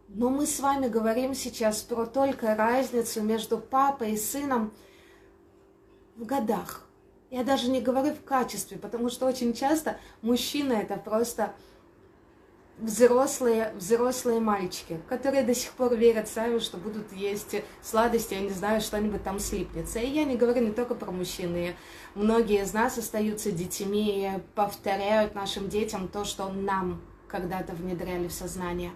Но 0.06 0.28
мы 0.28 0.46
с 0.46 0.60
вами 0.60 0.86
говорим 0.86 1.34
сейчас 1.34 1.78
про 1.78 2.06
только 2.06 2.54
разницу 2.54 3.22
между 3.22 3.58
папой 3.58 4.12
и 4.12 4.16
сыном 4.16 4.72
в 6.20 6.26
годах. 6.26 6.86
Я 7.30 7.44
даже 7.44 7.70
не 7.70 7.80
говорю 7.80 8.14
в 8.14 8.22
качестве, 8.22 8.76
потому 8.76 9.08
что 9.08 9.26
очень 9.26 9.54
часто 9.54 9.96
мужчина 10.20 10.74
это 10.74 10.96
просто 10.96 11.54
взрослые, 12.78 13.72
взрослые 13.76 14.40
мальчики, 14.40 15.00
которые 15.08 15.44
до 15.44 15.54
сих 15.54 15.72
пор 15.72 15.94
верят 15.94 16.28
сами, 16.28 16.58
что 16.58 16.76
будут 16.76 17.12
есть 17.12 17.56
сладости, 17.82 18.34
я 18.34 18.40
не 18.40 18.50
знаю, 18.50 18.80
что-нибудь 18.80 19.22
там 19.22 19.38
слипнется. 19.38 19.98
И 19.98 20.08
я 20.08 20.24
не 20.24 20.36
говорю 20.36 20.62
не 20.62 20.72
только 20.72 20.94
про 20.94 21.10
мужчин, 21.10 21.54
и 21.56 21.72
многие 22.14 22.62
из 22.62 22.72
нас 22.72 22.98
остаются 22.98 23.52
детьми 23.52 24.26
и 24.26 24.40
повторяют 24.54 25.34
нашим 25.34 25.68
детям 25.68 26.08
то, 26.08 26.24
что 26.24 26.48
нам 26.48 27.00
когда-то 27.28 27.72
внедряли 27.74 28.28
в 28.28 28.32
сознание. 28.32 28.92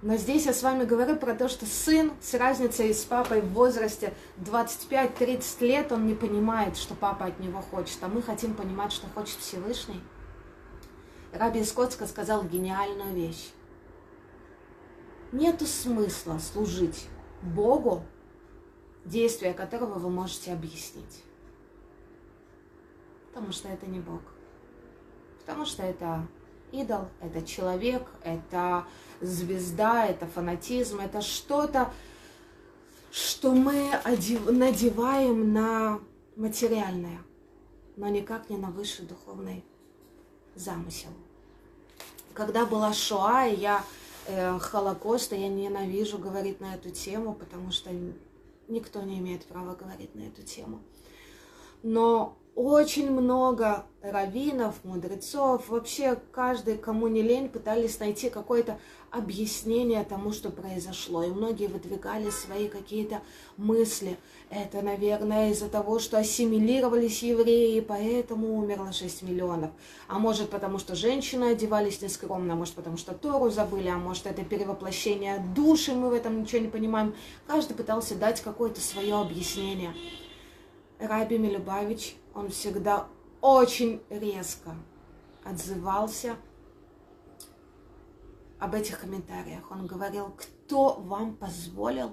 Но 0.00 0.16
здесь 0.16 0.46
я 0.46 0.52
с 0.52 0.62
вами 0.62 0.84
говорю 0.84 1.16
про 1.16 1.34
то, 1.34 1.48
что 1.48 1.66
сын 1.66 2.12
с 2.20 2.34
разницей 2.34 2.94
с 2.94 3.04
папой 3.04 3.40
в 3.40 3.52
возрасте 3.52 4.14
25-30 4.38 5.66
лет, 5.66 5.90
он 5.90 6.06
не 6.06 6.14
понимает, 6.14 6.76
что 6.76 6.94
папа 6.94 7.26
от 7.26 7.40
него 7.40 7.60
хочет, 7.60 7.98
а 8.02 8.08
мы 8.08 8.22
хотим 8.22 8.54
понимать, 8.54 8.92
что 8.92 9.08
хочет 9.08 9.38
Всевышний. 9.38 10.00
Раби 11.32 11.64
Скотска 11.64 12.06
сказал 12.06 12.44
гениальную 12.44 13.12
вещь. 13.12 13.50
Нету 15.32 15.66
смысла 15.66 16.38
служить 16.38 17.06
Богу, 17.42 18.04
действия 19.04 19.52
которого 19.52 19.98
вы 19.98 20.10
можете 20.10 20.52
объяснить. 20.52 21.24
Потому 23.32 23.52
что 23.52 23.68
это 23.68 23.86
не 23.86 23.98
Бог. 23.98 24.22
Потому 25.40 25.66
что 25.66 25.82
это 25.82 26.26
идол, 26.72 27.08
это 27.20 27.46
человек, 27.46 28.02
это 28.22 28.84
звезда, 29.20 30.06
это 30.06 30.26
фанатизм, 30.26 31.00
это 31.00 31.20
что-то, 31.20 31.92
что 33.10 33.52
мы 33.52 33.90
надеваем 34.04 35.52
на 35.52 36.00
материальное, 36.36 37.20
но 37.96 38.08
никак 38.08 38.48
не 38.50 38.56
на 38.56 38.70
высший 38.70 39.06
духовный 39.06 39.64
замысел. 40.54 41.10
Когда 42.34 42.66
была 42.66 42.92
Шоа, 42.92 43.46
я 43.46 43.84
э, 44.26 44.58
Холокоста, 44.58 45.34
я 45.34 45.48
ненавижу 45.48 46.18
говорить 46.18 46.60
на 46.60 46.74
эту 46.74 46.90
тему, 46.90 47.34
потому 47.34 47.72
что 47.72 47.90
никто 48.68 49.02
не 49.02 49.18
имеет 49.18 49.46
права 49.46 49.74
говорить 49.74 50.14
на 50.14 50.22
эту 50.22 50.42
тему. 50.42 50.80
Но 51.82 52.38
очень 52.54 53.10
много 53.10 53.86
раввинов, 54.02 54.74
мудрецов, 54.82 55.68
вообще 55.68 56.18
каждый, 56.32 56.76
кому 56.76 57.06
не 57.06 57.22
лень, 57.22 57.48
пытались 57.48 58.00
найти 58.00 58.30
какое-то 58.30 58.78
объяснение 59.10 60.02
тому, 60.04 60.32
что 60.32 60.50
произошло. 60.50 61.22
И 61.22 61.28
многие 61.28 61.68
выдвигали 61.68 62.30
свои 62.30 62.68
какие-то 62.68 63.20
мысли. 63.56 64.16
Это, 64.50 64.82
наверное, 64.82 65.50
из-за 65.52 65.68
того, 65.68 66.00
что 66.00 66.18
ассимилировались 66.18 67.22
евреи, 67.22 67.78
поэтому 67.78 68.58
умерло 68.58 68.92
6 68.92 69.22
миллионов. 69.22 69.70
А 70.08 70.18
может, 70.18 70.50
потому 70.50 70.78
что 70.78 70.96
женщины 70.96 71.52
одевались 71.52 72.02
нескромно, 72.02 72.56
может, 72.56 72.74
потому 72.74 72.96
что 72.96 73.14
Тору 73.14 73.50
забыли, 73.50 73.88
а 73.88 73.98
может, 73.98 74.26
это 74.26 74.44
перевоплощение 74.44 75.38
души, 75.54 75.92
мы 75.92 76.10
в 76.10 76.12
этом 76.12 76.42
ничего 76.42 76.62
не 76.62 76.68
понимаем. 76.68 77.14
Каждый 77.46 77.74
пытался 77.74 78.16
дать 78.16 78.40
какое-то 78.40 78.80
свое 78.80 79.14
объяснение. 79.14 79.94
Раби 80.98 81.38
Милюбавич, 81.38 82.16
он 82.34 82.50
всегда 82.50 83.06
очень 83.40 84.02
резко 84.10 84.74
отзывался 85.44 86.36
об 88.58 88.74
этих 88.74 89.00
комментариях. 89.00 89.70
Он 89.70 89.86
говорил, 89.86 90.34
кто 90.36 90.94
вам 90.94 91.36
позволил 91.36 92.12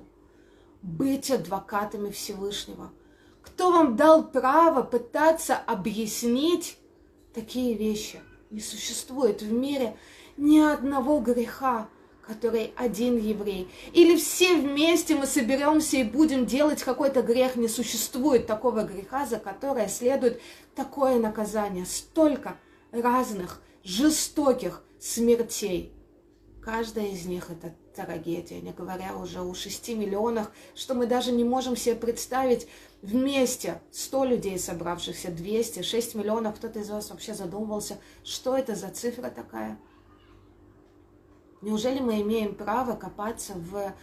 быть 0.83 1.31
адвокатами 1.31 2.11
Всевышнего? 2.11 2.91
Кто 3.41 3.71
вам 3.71 3.95
дал 3.95 4.27
право 4.27 4.83
пытаться 4.83 5.57
объяснить 5.57 6.77
такие 7.33 7.75
вещи? 7.75 8.21
Не 8.51 8.59
существует 8.59 9.41
в 9.41 9.51
мире 9.51 9.97
ни 10.37 10.59
одного 10.59 11.19
греха, 11.19 11.89
который 12.25 12.73
один 12.75 13.17
еврей. 13.17 13.69
Или 13.93 14.15
все 14.17 14.55
вместе 14.55 15.15
мы 15.15 15.25
соберемся 15.25 15.97
и 15.97 16.03
будем 16.03 16.45
делать 16.45 16.83
какой-то 16.83 17.21
грех. 17.21 17.55
Не 17.55 17.67
существует 17.67 18.47
такого 18.47 18.83
греха, 18.83 19.25
за 19.25 19.37
которое 19.37 19.87
следует 19.87 20.41
такое 20.75 21.19
наказание. 21.19 21.85
Столько 21.85 22.57
разных 22.91 23.61
жестоких 23.83 24.83
смертей. 24.99 25.93
Каждая 26.61 27.09
из 27.09 27.25
них 27.25 27.51
это 27.51 27.75
трагедия, 27.95 28.59
не 28.59 28.71
говоря 28.71 29.15
уже 29.15 29.41
о 29.41 29.53
6 29.53 29.89
миллионах, 29.89 30.51
что 30.73 30.95
мы 30.95 31.05
даже 31.05 31.31
не 31.31 31.43
можем 31.43 31.77
себе 31.77 31.95
представить 31.95 32.67
вместе 33.03 33.81
100 33.91 34.25
людей, 34.25 34.57
собравшихся, 34.57 35.29
200, 35.29 35.83
6 35.83 36.15
миллионов. 36.15 36.55
Кто-то 36.55 36.79
из 36.79 36.89
вас 36.89 37.11
вообще 37.11 37.35
задумывался, 37.35 37.97
что 38.23 38.57
это 38.57 38.75
за 38.75 38.89
цифра 38.89 39.29
такая? 39.29 39.77
Неужели 41.65 41.99
мы 41.99 42.21
имеем 42.21 42.53
право 42.53 42.95
копаться 42.95 43.55
в 43.55 43.95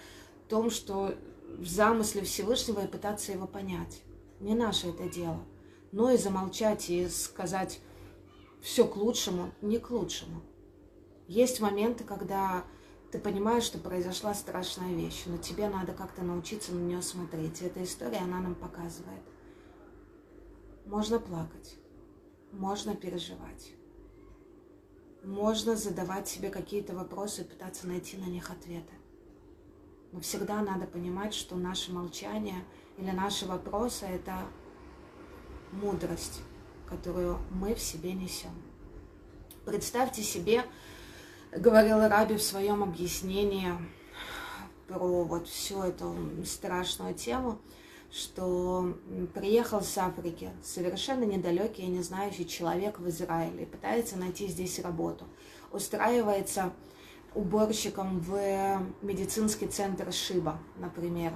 том, 0.49 0.69
что 0.69 1.15
в 1.47 1.65
замысле 1.65 2.23
Всевышнего 2.23 2.81
и 2.81 2.89
пытаться 2.89 3.31
его 3.31 3.47
понять? 3.47 4.03
Не 4.41 4.57
наше 4.57 4.89
это 4.89 5.09
дело. 5.09 5.39
Но 5.93 6.11
и 6.11 6.17
замолчать 6.17 6.91
и 6.91 7.09
сказать 7.09 7.79
все 8.61 8.85
к 8.85 8.97
лучшему, 8.97 9.53
не 9.61 9.79
к 9.79 9.93
лучшему. 9.93 10.43
Есть 11.29 11.61
моменты, 11.61 12.03
когда 12.03 12.65
ты 13.13 13.21
понимаешь, 13.21 13.63
что 13.63 13.79
произошла 13.79 14.35
страшная 14.35 14.95
вещь, 14.95 15.23
но 15.27 15.37
тебе 15.37 15.69
надо 15.69 15.93
как-то 15.93 16.23
научиться 16.23 16.75
на 16.75 16.81
нее 16.81 17.01
смотреть. 17.01 17.63
И 17.63 17.67
эта 17.67 17.85
история, 17.85 18.19
она 18.19 18.41
нам 18.41 18.57
показывает. 18.57 19.23
Можно 20.85 21.21
плакать, 21.21 21.77
можно 22.51 22.97
переживать, 22.97 23.71
можно 25.23 25.77
задавать 25.77 26.29
себе 26.29 26.51
какие-то 26.51 26.95
вопросы 26.95 27.43
и 27.43 27.45
пытаться 27.45 27.87
найти 27.87 28.17
на 28.17 28.25
них 28.25 28.51
ответы. 28.51 28.93
Но 30.13 30.21
всегда 30.21 30.61
надо 30.63 30.87
понимать, 30.87 31.33
что 31.33 31.57
наше 31.57 31.93
молчание 31.93 32.65
или 32.99 33.11
наши 33.11 33.47
вопросы– 33.47 34.05
это 34.07 34.39
мудрость, 35.71 36.43
которую 36.87 37.39
мы 37.51 37.75
в 37.75 37.81
себе 37.81 38.13
несем. 38.13 38.51
Представьте 39.65 40.23
себе, 40.23 40.65
говорил 41.53 42.01
Раби 42.01 42.37
в 42.37 42.43
своем 42.43 42.83
объяснении 42.83 43.73
про 44.89 45.25
вот 45.25 45.49
всю 45.49 45.83
эту 45.83 46.15
страшную 46.45 47.15
тему– 47.15 47.59
что 48.13 48.95
приехал 49.35 49.81
с 49.81 49.97
Африки 49.97 50.51
совершенно 50.63 51.25
недалекий 51.25 51.85
и 51.85 51.89
не 51.89 52.03
знающий 52.03 52.47
человек 52.47 52.99
в 52.99 53.09
Израиле, 53.09 53.65
пытается 53.65 54.19
найти 54.19 54.49
здесь 54.49 54.79
работу, 54.81 55.25
устраивается 55.71 56.73
уборщиком 57.35 58.21
в 58.21 58.83
медицинский 59.01 59.67
центр 59.67 60.13
Шиба, 60.13 60.59
например. 60.77 61.33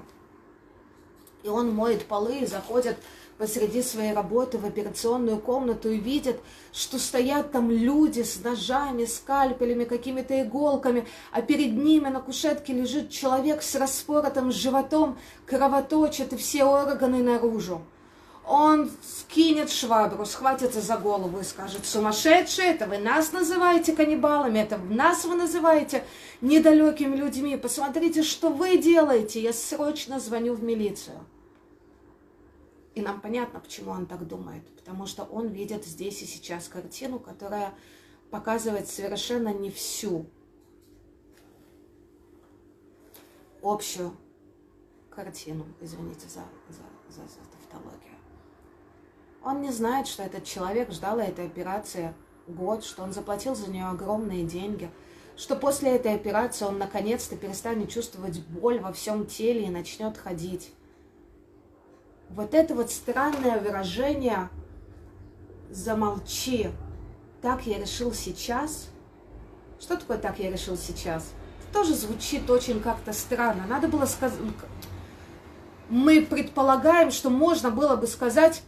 И 1.42 1.48
он 1.48 1.74
моет 1.74 2.06
полы 2.06 2.40
и 2.40 2.46
заходит 2.46 2.96
посреди 3.38 3.82
своей 3.82 4.12
работы 4.12 4.58
в 4.58 4.64
операционную 4.64 5.38
комнату 5.38 5.90
и 5.90 5.98
видят, 5.98 6.36
что 6.72 6.98
стоят 6.98 7.52
там 7.52 7.70
люди 7.70 8.22
с 8.22 8.42
ножами, 8.42 9.04
скальпелями, 9.04 9.84
какими-то 9.84 10.42
иголками, 10.42 11.06
а 11.32 11.42
перед 11.42 11.72
ними 11.72 12.08
на 12.08 12.20
кушетке 12.20 12.72
лежит 12.72 13.10
человек 13.10 13.62
с 13.62 13.74
распоротым 13.74 14.50
животом, 14.52 15.18
кровоточит 15.44 16.32
и 16.32 16.36
все 16.36 16.64
органы 16.64 17.22
наружу. 17.22 17.82
Он 18.46 18.88
скинет 19.02 19.70
швабру, 19.70 20.24
схватится 20.24 20.80
за 20.80 20.96
голову 20.96 21.40
и 21.40 21.42
скажет, 21.42 21.84
сумасшедшие, 21.84 22.68
это 22.68 22.86
вы 22.86 22.98
нас 22.98 23.32
называете 23.32 23.92
каннибалами, 23.92 24.60
это 24.60 24.78
нас 24.78 25.24
вы 25.24 25.34
называете 25.34 26.04
недалекими 26.40 27.16
людьми, 27.16 27.56
посмотрите, 27.56 28.22
что 28.22 28.50
вы 28.50 28.78
делаете, 28.78 29.42
я 29.42 29.52
срочно 29.52 30.20
звоню 30.20 30.54
в 30.54 30.62
милицию. 30.62 31.18
И 32.94 33.02
нам 33.02 33.20
понятно, 33.20 33.58
почему 33.58 33.90
он 33.90 34.06
так 34.06 34.24
думает, 34.28 34.64
потому 34.76 35.06
что 35.06 35.24
он 35.24 35.48
видит 35.48 35.84
здесь 35.84 36.22
и 36.22 36.26
сейчас 36.26 36.68
картину, 36.68 37.18
которая 37.18 37.74
показывает 38.30 38.88
совершенно 38.88 39.52
не 39.52 39.72
всю 39.72 40.26
общую 43.60 44.16
картину, 45.10 45.66
извините 45.80 46.28
за, 46.28 46.44
за. 46.68 46.95
Он 49.46 49.62
не 49.62 49.70
знает, 49.70 50.08
что 50.08 50.24
этот 50.24 50.42
человек 50.42 50.90
ждал 50.90 51.20
этой 51.20 51.46
операции 51.46 52.12
год, 52.48 52.82
что 52.82 53.04
он 53.04 53.12
заплатил 53.12 53.54
за 53.54 53.70
нее 53.70 53.84
огромные 53.84 54.44
деньги, 54.44 54.90
что 55.36 55.54
после 55.54 55.94
этой 55.94 56.16
операции 56.16 56.64
он 56.64 56.78
наконец-то 56.78 57.36
перестанет 57.36 57.88
чувствовать 57.88 58.40
боль 58.40 58.80
во 58.80 58.92
всем 58.92 59.24
теле 59.24 59.66
и 59.66 59.70
начнет 59.70 60.18
ходить 60.18 60.72
вот 62.28 62.54
это 62.54 62.74
вот 62.74 62.90
странное 62.90 63.60
выражение 63.60 64.48
«замолчи», 65.70 66.70
так 67.40 67.68
я 67.68 67.78
решил 67.78 68.12
сейчас. 68.12 68.88
Что 69.78 69.96
такое 69.96 70.18
«так 70.18 70.40
я 70.40 70.50
решил 70.50 70.76
сейчас»? 70.76 71.30
тоже 71.72 71.94
звучит 71.94 72.50
очень 72.50 72.80
как-то 72.80 73.12
странно. 73.12 73.64
Надо 73.68 73.86
было 73.86 74.06
сказать... 74.06 74.40
Мы 75.88 76.22
предполагаем, 76.22 77.12
что 77.12 77.30
можно 77.30 77.70
было 77.70 77.94
бы 77.94 78.08
сказать, 78.08 78.62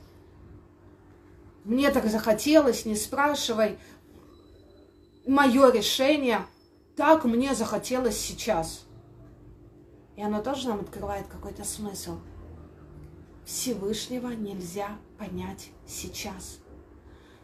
мне 1.69 1.91
так 1.91 2.07
захотелось, 2.07 2.87
не 2.87 2.97
спрашивай, 2.97 3.79
мое 5.27 5.71
решение, 5.71 6.47
так 6.97 7.25
мне 7.25 7.55
захотелось 7.55 8.19
сейчас. 8.19 8.87
И 10.17 10.23
оно 10.23 10.43
тоже 10.43 10.69
нам 10.69 10.81
открывает 10.81 11.27
какой-то 11.27 11.65
смысл. 11.65 12.21
Всевышнего 13.45 14.29
нельзя 14.29 14.97
понять 15.19 15.69
сейчас. 15.87 16.59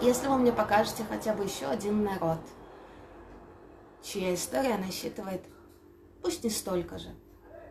Если 0.00 0.28
вы 0.28 0.38
мне 0.38 0.52
покажете 0.52 1.04
хотя 1.06 1.34
бы 1.34 1.44
еще 1.44 1.66
один 1.66 2.04
народ, 2.04 2.40
чья 4.02 4.32
история 4.32 4.78
насчитывает 4.78 5.42
пусть 6.22 6.44
не 6.44 6.50
столько 6.50 6.98
же, 6.98 7.08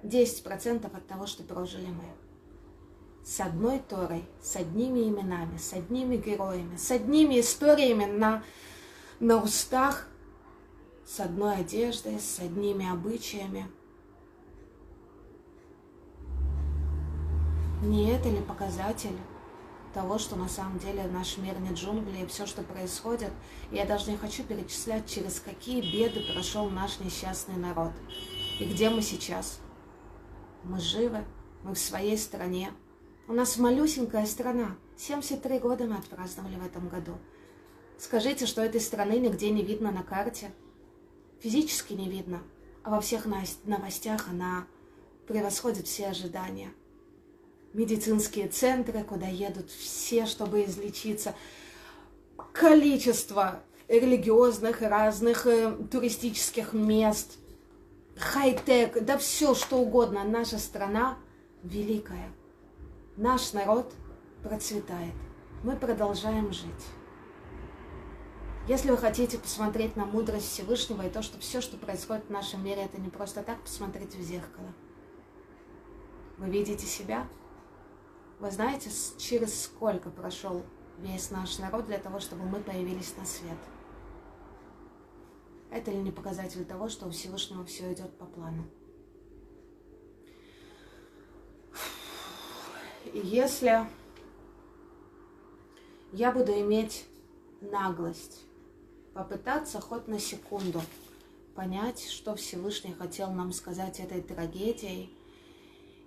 10% 0.03 0.85
от 0.85 1.07
того, 1.07 1.25
что 1.25 1.43
прожили 1.43 1.87
мы. 1.87 2.03
С 3.23 3.39
одной 3.39 3.79
Торой, 3.79 4.25
с 4.41 4.55
одними 4.55 5.07
именами, 5.07 5.57
с 5.57 5.73
одними 5.73 6.17
героями, 6.17 6.75
с 6.75 6.89
одними 6.89 7.39
историями 7.39 8.05
на, 8.05 8.43
на 9.19 9.41
устах, 9.41 10.07
с 11.05 11.19
одной 11.19 11.57
одеждой, 11.57 12.19
с 12.19 12.39
одними 12.39 12.89
обычаями. 12.89 13.67
Не 17.83 18.11
это 18.11 18.29
ли 18.29 18.41
показатель 18.41 19.17
того, 19.93 20.17
что 20.17 20.35
на 20.35 20.47
самом 20.47 20.79
деле 20.79 21.03
наш 21.03 21.37
мир 21.37 21.59
не 21.59 21.73
джунгли, 21.73 22.23
и 22.23 22.25
все, 22.25 22.45
что 22.45 22.63
происходит, 22.63 23.31
я 23.71 23.85
даже 23.85 24.09
не 24.09 24.17
хочу 24.17 24.43
перечислять, 24.43 25.09
через 25.09 25.39
какие 25.39 25.81
беды 25.81 26.21
прошел 26.33 26.69
наш 26.69 26.99
несчастный 26.99 27.57
народ. 27.57 27.91
И 28.61 28.65
где 28.65 28.91
мы 28.91 29.01
сейчас? 29.01 29.59
Мы 30.63 30.79
живы, 30.79 31.25
мы 31.63 31.73
в 31.73 31.79
своей 31.79 32.15
стране. 32.15 32.71
У 33.27 33.33
нас 33.33 33.57
малюсенькая 33.57 34.27
страна. 34.27 34.77
73 34.97 35.57
года 35.57 35.85
мы 35.85 35.95
отпраздновали 35.95 36.57
в 36.57 36.65
этом 36.67 36.87
году. 36.87 37.13
Скажите, 37.97 38.45
что 38.45 38.61
этой 38.61 38.79
страны 38.79 39.13
нигде 39.13 39.49
не 39.49 39.63
видно 39.63 39.91
на 39.91 40.03
карте. 40.03 40.51
Физически 41.39 41.93
не 41.93 42.07
видно. 42.07 42.43
А 42.83 42.91
во 42.91 43.01
всех 43.01 43.25
новостях 43.65 44.29
она 44.29 44.67
превосходит 45.27 45.87
все 45.87 46.09
ожидания. 46.09 46.69
Медицинские 47.73 48.47
центры, 48.47 49.03
куда 49.03 49.25
едут 49.25 49.71
все, 49.71 50.27
чтобы 50.27 50.65
излечиться. 50.65 51.33
Количество 52.53 53.63
религиозных 53.87 54.83
разных 54.83 55.47
э, 55.47 55.75
туристических 55.89 56.73
мест– 56.73 57.37
хай-тек, 58.21 59.03
да 59.03 59.17
все 59.17 59.53
что 59.53 59.77
угодно. 59.77 60.23
Наша 60.23 60.57
страна 60.59 61.17
великая. 61.63 62.31
Наш 63.17 63.53
народ 63.53 63.93
процветает. 64.43 65.13
Мы 65.63 65.75
продолжаем 65.75 66.51
жить. 66.53 66.85
Если 68.67 68.91
вы 68.91 68.97
хотите 68.97 69.37
посмотреть 69.37 69.95
на 69.95 70.05
мудрость 70.05 70.49
Всевышнего 70.49 71.05
и 71.05 71.09
то, 71.09 71.21
что 71.21 71.39
все, 71.39 71.61
что 71.61 71.77
происходит 71.77 72.25
в 72.25 72.29
нашем 72.29 72.63
мире, 72.63 72.83
это 72.83 73.01
не 73.01 73.09
просто 73.09 73.41
так, 73.41 73.59
посмотрите 73.61 74.17
в 74.17 74.21
зеркало. 74.21 74.71
Вы 76.37 76.49
видите 76.49 76.85
себя? 76.85 77.27
Вы 78.39 78.51
знаете, 78.51 78.89
через 79.17 79.63
сколько 79.63 80.09
прошел 80.09 80.63
весь 80.99 81.31
наш 81.31 81.57
народ 81.59 81.87
для 81.87 81.97
того, 81.97 82.19
чтобы 82.19 82.45
мы 82.45 82.59
появились 82.59 83.15
на 83.17 83.25
свет? 83.25 83.57
Это 85.71 85.89
ли 85.89 85.97
не 85.97 86.11
показатель 86.11 86.65
того, 86.65 86.89
что 86.89 87.07
у 87.07 87.11
Всевышнего 87.11 87.63
все 87.63 87.93
идет 87.93 88.11
по 88.17 88.25
плану? 88.25 88.65
Если 93.13 93.87
я 96.11 96.31
буду 96.33 96.51
иметь 96.51 97.05
наглость 97.61 98.41
попытаться 99.13 99.79
хоть 99.79 100.07
на 100.07 100.19
секунду 100.19 100.81
понять, 101.55 102.05
что 102.05 102.35
Всевышний 102.35 102.93
хотел 102.93 103.31
нам 103.31 103.53
сказать 103.53 104.01
этой 104.01 104.21
трагедией, 104.21 105.09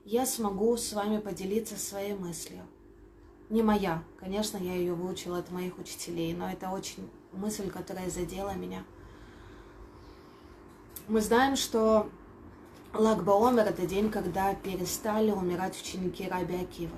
я 0.05 0.27
смогу 0.27 0.77
с 0.77 0.93
вами 0.93 1.19
поделиться 1.21 1.77
своей 1.77 2.15
мыслью. 2.15 2.63
Не 3.49 3.63
моя, 3.63 4.05
конечно, 4.21 4.59
я 4.59 4.75
ее 4.75 4.93
выучила 4.93 5.39
от 5.39 5.51
моих 5.51 5.79
учителей, 5.79 6.35
но 6.35 6.51
это 6.51 6.69
очень 6.71 7.09
мысль, 7.33 7.71
которая 7.71 8.11
задела 8.11 8.55
меня– 8.55 8.85
мы 11.07 11.21
знаем, 11.21 11.57
что 11.57 12.09
Лагбаомер– 12.95 13.65
это 13.69 13.87
день, 13.87 14.11
когда 14.11 14.55
перестали 14.55 15.31
умирать 15.31 15.79
ученики 15.81 16.27
Раби 16.29 16.57
Акивы. 16.57 16.97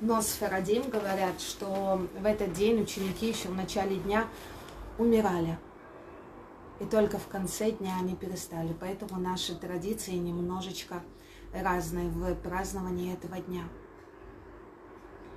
Но 0.00 0.20
с 0.20 0.28
Фарадим 0.28 0.88
говорят, 0.88 1.40
что 1.40 2.06
в 2.18 2.24
этот 2.24 2.52
день 2.54 2.80
ученики 2.80 3.28
еще 3.28 3.48
в 3.48 3.54
начале 3.54 3.96
дня 3.96 4.26
умирали. 4.98 5.58
И 6.80 6.84
только 6.84 7.18
в 7.18 7.28
конце 7.28 7.70
дня 7.72 7.96
они 8.00 8.16
перестали. 8.16 8.74
Поэтому 8.80 9.20
наши 9.20 9.54
традиции 9.54 10.12
немножечко 10.12 11.02
разные 11.52 12.08
в 12.08 12.34
праздновании 12.36 13.12
этого 13.12 13.38
дня. 13.38 13.62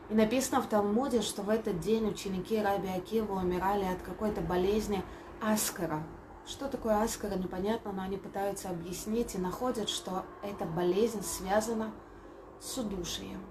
И 0.10 0.14
написано 0.14 0.62
в 0.62 0.68
Талмуде, 0.68 1.22
что 1.22 1.42
в 1.42 1.50
этот 1.50 1.80
день 1.80 2.08
ученики 2.08 2.60
Раби 2.60 2.88
Акива 2.88 3.34
умирали 3.34 3.84
от 3.84 4.02
какой-то 4.02 4.42
болезни 4.42 5.04
аскара– 5.42 6.02
Что 6.46 6.68
такое 6.68 7.02
аскара, 7.02 7.36
непонятно, 7.36 7.92
но 7.92 8.04
они 8.04 8.18
пытаются 8.18 8.70
объяснить 8.70 9.36
и 9.36 9.40
находят, 9.40 9.90
что 9.90 10.26
эта 10.44 10.66
болезнь 10.66 11.24
связана 11.24 11.92
с 12.60 12.78
удушием. 12.78 13.42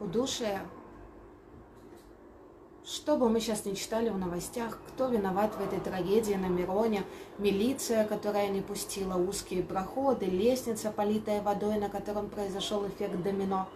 Удушие 0.00 0.60
что 2.84 3.16
бы 3.16 3.30
мы 3.30 3.40
сейчас 3.40 3.64
не 3.64 3.74
читали 3.74 4.10
в 4.10 4.18
новостях, 4.18 4.78
кто 4.88 5.08
виноват 5.08 5.54
в 5.54 5.60
этой 5.62 5.80
трагедии 5.80 6.34
на 6.34 6.48
Мироне, 6.48 7.02
милиция, 7.38 8.06
которая 8.06 8.50
не 8.50 8.60
пустила 8.60 9.14
узкие 9.16 9.62
проходы, 9.62 10.26
лестница, 10.26 10.90
политая 10.90 11.40
водой, 11.40 11.78
на 11.78 11.88
котором 11.88 12.28
произошел 12.28 12.86
эффект 12.86 13.22
домино. 13.22 13.70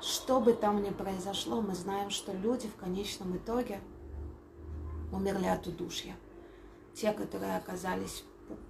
Что 0.00 0.40
бы 0.40 0.54
там 0.54 0.82
ни 0.82 0.88
произошло, 0.88 1.60
мы 1.60 1.74
знаем, 1.74 2.08
что 2.08 2.32
люди 2.32 2.66
в 2.66 2.76
конечном 2.76 3.36
итоге 3.36 3.80
умерли 5.12 5.46
от 5.46 5.66
удушья. 5.66 6.16
Те, 6.94 7.12
которые 7.12 7.56
оказались 7.56 8.24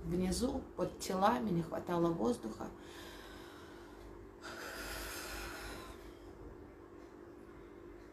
внизу, 0.05 0.63
под 0.77 0.99
телами, 0.99 1.51
не 1.51 1.63
хватало 1.63 2.09
воздуха. 2.09 2.69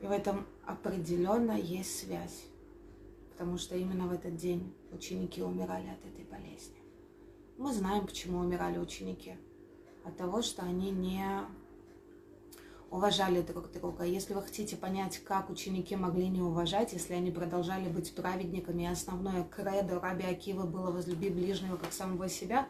И 0.02 0.08
в 0.08 0.12
этом 0.12 0.47
определенно 0.65 1.52
есть 1.52 2.00
связь, 2.00 2.45
потому 3.32 3.58
что 3.58 3.76
именно 3.76 4.08
в 4.08 4.12
этот 4.12 4.36
день 4.36 4.74
ученики 4.91 5.43
умирали 5.43 5.88
от 5.88 6.04
этой 6.06 6.26
болезни. 6.26 6.82
Мы 7.58 7.71
знаем, 7.71 8.08
почему 8.08 8.39
умирали 8.39 8.80
ученики. 8.80 9.38
От 10.04 10.17
того, 10.17 10.41
что 10.41 10.63
они 10.63 10.89
не 10.89 11.24
уважали 12.91 13.41
друг 13.41 13.71
друга. 13.71 14.04
Если 14.04 14.34
вы 14.34 14.41
хотите 14.41 14.75
понять, 14.75 15.17
как 15.19 15.49
ученики 15.49 15.95
могли 15.95 16.27
не 16.27 16.41
уважать, 16.41 16.91
если 16.91 17.13
они 17.13 17.32
продолжали 17.32 17.89
быть 17.89 18.13
праведниками, 18.13 18.84
и 18.84 18.88
основное 18.88 19.45
кредо 19.45 19.99
Раби 19.99 20.25
Акива 20.25 20.65
было 20.65 20.91
«возлюби 20.91 21.30
ближнего, 21.30 21.77
как 21.77 21.93
самого 21.93 22.27
себя», 22.27 22.67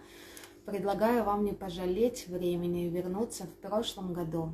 предлагаю 0.65 1.23
вам 1.23 1.43
не 1.43 1.53
пожалеть 1.53 2.27
времени 2.27 2.85
и 2.85 2.89
вернуться 2.89 3.45
в 3.45 3.53
прошлом 3.55 4.13
году, 4.13 4.53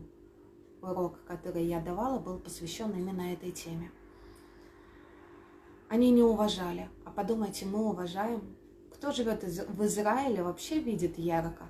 урок, 0.81 1.19
который 1.25 1.65
я 1.65 1.81
давала, 1.81 2.17
был 2.17 2.39
посвящен 2.39 2.91
именно 2.91 3.33
этой 3.33 3.51
теме. 3.51 3.91
Они 5.89 6.11
не 6.11 6.23
уважали. 6.23 6.89
А 7.05 7.11
подумайте, 7.11 7.65
мы 7.65 7.89
уважаем. 7.89 8.55
Кто 8.93 9.11
живет 9.11 9.43
в 9.43 9.85
Израиле, 9.85 10.43
вообще 10.43 10.79
видит 10.79 11.17
ярко. 11.17 11.67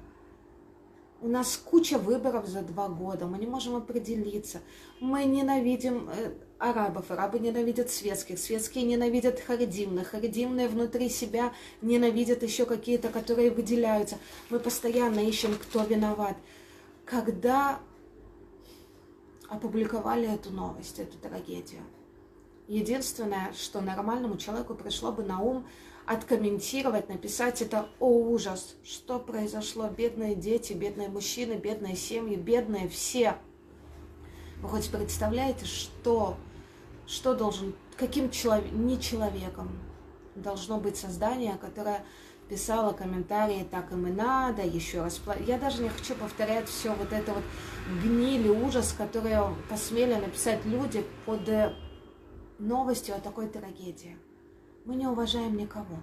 У 1.20 1.28
нас 1.28 1.58
куча 1.58 1.98
выборов 1.98 2.48
за 2.48 2.62
два 2.62 2.90
года, 2.90 3.26
мы 3.26 3.40
не 3.40 3.48
можем 3.48 3.76
определиться. 3.76 4.60
Мы 5.00 5.26
ненавидим 5.26 6.10
э, 6.10 6.34
арабов, 6.60 7.10
арабы 7.10 7.40
ненавидят 7.40 7.90
светских, 7.90 8.38
светские 8.38 8.84
ненавидят 8.86 9.40
харидимных, 9.40 10.10
харидимные 10.10 10.68
внутри 10.68 11.10
себя 11.10 11.54
ненавидят 11.82 12.44
еще 12.44 12.68
какие-то, 12.68 13.10
которые 13.10 13.50
выделяются. 13.50 14.20
Мы 14.52 14.60
постоянно 14.60 15.20
ищем, 15.20 15.56
кто 15.56 15.84
виноват. 15.84 16.38
Когда 17.04 17.80
опубликовали 19.50 20.32
эту 20.32 20.52
новость, 20.52 21.00
эту 21.00 21.18
трагедию. 21.18 21.82
Единственное, 22.68 23.54
что 23.54 23.82
нормальному 23.82 24.38
человеку 24.38 24.76
пришло 24.76 25.12
бы 25.12 25.24
на 25.24 25.42
ум, 25.42 25.66
откомментировать, 26.08 27.10
написать 27.10 27.62
это 27.62 27.90
«О, 28.00 28.08
ужас! 28.08 28.76
Что 28.84 29.20
произошло? 29.20 29.90
Бедные 29.90 30.36
дети, 30.36 30.74
бедные 30.74 31.10
мужчины, 31.10 31.54
бедные 31.54 31.96
семьи, 31.96 32.38
бедные 32.38 32.88
все!» 32.88 33.36
Вы 34.62 34.70
хоть 34.70 34.90
представляете, 34.90 35.66
что, 35.66 36.38
что 37.06 37.36
должен, 37.36 37.76
каким 37.98 38.32
человек, 38.32 38.72
не 38.72 39.00
человеком 39.00 39.70
должно 40.34 40.80
быть 40.80 40.98
создание, 40.98 41.58
которое 41.60 42.04
писала 42.50 42.94
комментарии, 42.94 43.68
так 43.70 43.92
им 43.92 44.08
и 44.08 44.12
надо, 44.12 44.64
еще 44.64 45.02
раз. 45.02 45.22
Я 45.46 45.60
даже 45.60 45.84
не 45.84 45.90
хочу 45.90 46.16
повторять 46.16 46.70
все 46.70 46.94
вот 46.94 47.12
это 47.12 47.34
вот 47.34 47.44
гнили, 48.02 48.48
ужас, 48.48 48.96
которые 48.98 49.54
посмели 49.70 50.16
написать 50.16 50.64
люди 50.66 51.06
под 51.26 51.48
э, 51.50 51.74
новостью 52.60 53.16
о 53.16 53.20
такой 53.20 53.50
трагедии. 53.50 54.18
Мы 54.88 54.96
не 54.96 55.06
уважаем 55.06 55.58
никого. 55.58 55.98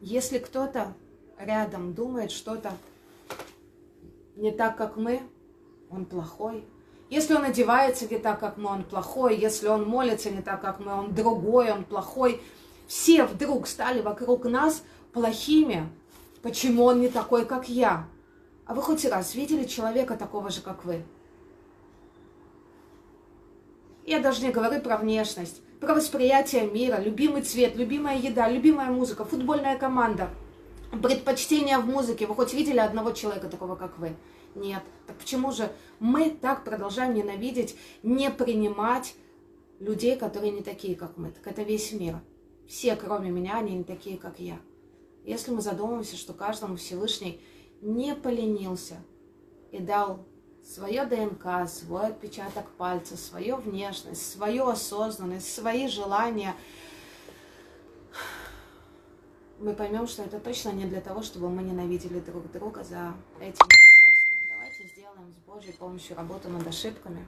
Если 0.00 0.38
кто-то 0.38 0.94
рядом 1.36 1.94
думает 1.94 2.30
что-то 2.30 2.70
не 4.36 4.52
так, 4.52 4.76
как 4.76 4.96
мы, 4.96 5.20
он 5.90 6.04
плохой. 6.04 6.64
Если 7.10 7.34
он 7.34 7.42
одевается 7.42 8.06
не 8.08 8.18
так, 8.20 8.38
как 8.38 8.56
мы, 8.56 8.70
он 8.70 8.84
плохой. 8.84 9.36
Если 9.36 9.66
он 9.66 9.84
молится 9.84 10.30
не 10.30 10.42
так, 10.42 10.60
как 10.60 10.78
мы, 10.78 10.92
он 10.92 11.12
другой, 11.12 11.72
он 11.72 11.82
плохой 11.82 12.40
все 12.86 13.24
вдруг 13.24 13.66
стали 13.66 14.00
вокруг 14.00 14.44
нас 14.44 14.84
плохими. 15.12 15.88
Почему 16.40 16.84
он 16.84 17.00
не 17.00 17.08
такой, 17.08 17.46
как 17.46 17.68
я? 17.68 18.06
А 18.64 18.74
вы 18.74 18.82
хоть 18.82 19.04
раз 19.04 19.34
видели 19.34 19.64
человека 19.64 20.16
такого 20.16 20.50
же, 20.50 20.60
как 20.60 20.84
вы? 20.84 21.02
Я 24.04 24.20
даже 24.20 24.44
не 24.44 24.52
говорю 24.52 24.80
про 24.80 24.98
внешность, 24.98 25.62
про 25.80 25.94
восприятие 25.94 26.66
мира, 26.66 26.98
любимый 26.98 27.42
цвет, 27.42 27.76
любимая 27.76 28.18
еда, 28.18 28.48
любимая 28.48 28.90
музыка, 28.90 29.24
футбольная 29.24 29.78
команда, 29.78 30.30
предпочтения 31.02 31.78
в 31.78 31.86
музыке. 31.86 32.26
Вы 32.26 32.34
хоть 32.34 32.54
видели 32.54 32.78
одного 32.78 33.12
человека 33.12 33.48
такого, 33.48 33.76
как 33.76 33.98
вы? 33.98 34.14
Нет. 34.54 34.82
Так 35.06 35.16
почему 35.16 35.52
же 35.52 35.70
мы 36.00 36.30
так 36.30 36.64
продолжаем 36.64 37.14
ненавидеть, 37.14 37.76
не 38.02 38.30
принимать 38.30 39.14
людей, 39.80 40.16
которые 40.16 40.52
не 40.52 40.62
такие, 40.62 40.96
как 40.96 41.16
мы? 41.16 41.30
Так 41.30 41.46
это 41.46 41.62
весь 41.62 41.92
мир. 41.92 42.20
Все, 42.66 42.96
кроме 42.96 43.30
меня, 43.30 43.58
они 43.58 43.74
не 43.74 43.84
такие, 43.84 44.16
как 44.16 44.40
я. 44.40 44.58
Если 45.24 45.50
мы 45.50 45.60
задумаемся, 45.60 46.16
что 46.16 46.32
каждому 46.32 46.76
Всевышний 46.76 47.40
не 47.82 48.14
поленился 48.14 48.96
и 49.72 49.78
дал 49.78 50.24
свое 50.74 51.06
ДНК, 51.06 51.68
свой 51.68 52.08
отпечаток 52.08 52.68
пальца, 52.72 53.16
свою 53.16 53.56
внешность, 53.56 54.30
свою 54.32 54.68
осознанность, 54.68 55.52
свои 55.52 55.88
желания, 55.88 56.54
мы 59.58 59.72
поймем, 59.72 60.06
что 60.06 60.22
это 60.22 60.38
точно 60.38 60.70
не 60.70 60.84
для 60.84 61.00
того, 61.00 61.22
чтобы 61.22 61.48
мы 61.48 61.62
ненавидели 61.62 62.20
друг 62.20 62.50
друга 62.52 62.84
за 62.84 63.14
эти 63.40 63.56
несходства. 63.56 64.36
Давайте 64.50 64.84
сделаем 64.84 65.32
с 65.32 65.48
Божьей 65.48 65.72
помощью 65.72 66.16
работу 66.16 66.50
над 66.50 66.66
ошибками 66.66 67.26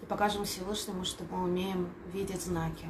и 0.00 0.06
покажем 0.06 0.44
Всевышнему, 0.44 1.04
что 1.04 1.24
мы 1.24 1.42
умеем 1.42 1.92
видеть 2.12 2.42
знаки. 2.42 2.88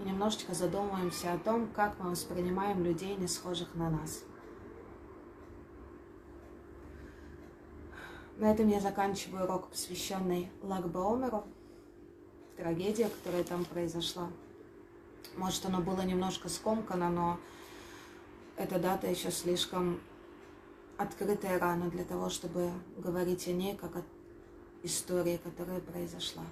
И 0.00 0.02
немножечко 0.02 0.54
задумаемся 0.54 1.32
о 1.32 1.38
том, 1.38 1.68
как 1.68 1.98
мы 2.00 2.10
воспринимаем 2.10 2.84
людей, 2.84 3.14
не 3.14 3.28
схожих 3.28 3.74
на 3.74 3.88
нас. 3.88 4.24
На 8.36 8.52
этом 8.52 8.68
я 8.68 8.80
заканчиваю 8.80 9.44
урок, 9.44 9.68
посвященный 9.68 10.50
Лагбаомеру, 10.62 11.44
трагедия, 12.58 13.08
которая 13.08 13.44
там 13.44 13.64
произошла. 13.64 14.28
Может, 15.36 15.64
оно 15.64 15.80
было 15.80 16.02
немножко 16.02 16.50
скомкано, 16.50 17.08
но 17.08 17.38
эта 18.56 18.78
дата 18.78 19.06
еще 19.06 19.30
слишком 19.30 20.00
открытая 20.98 21.58
рана 21.58 21.90
для 21.90 22.04
того, 22.04 22.28
чтобы 22.28 22.70
говорить 22.98 23.48
о 23.48 23.52
ней 23.52 23.74
как 23.74 23.96
о 23.96 24.02
истории, 24.82 25.40
которая 25.42 25.80
произошла. 25.80 26.44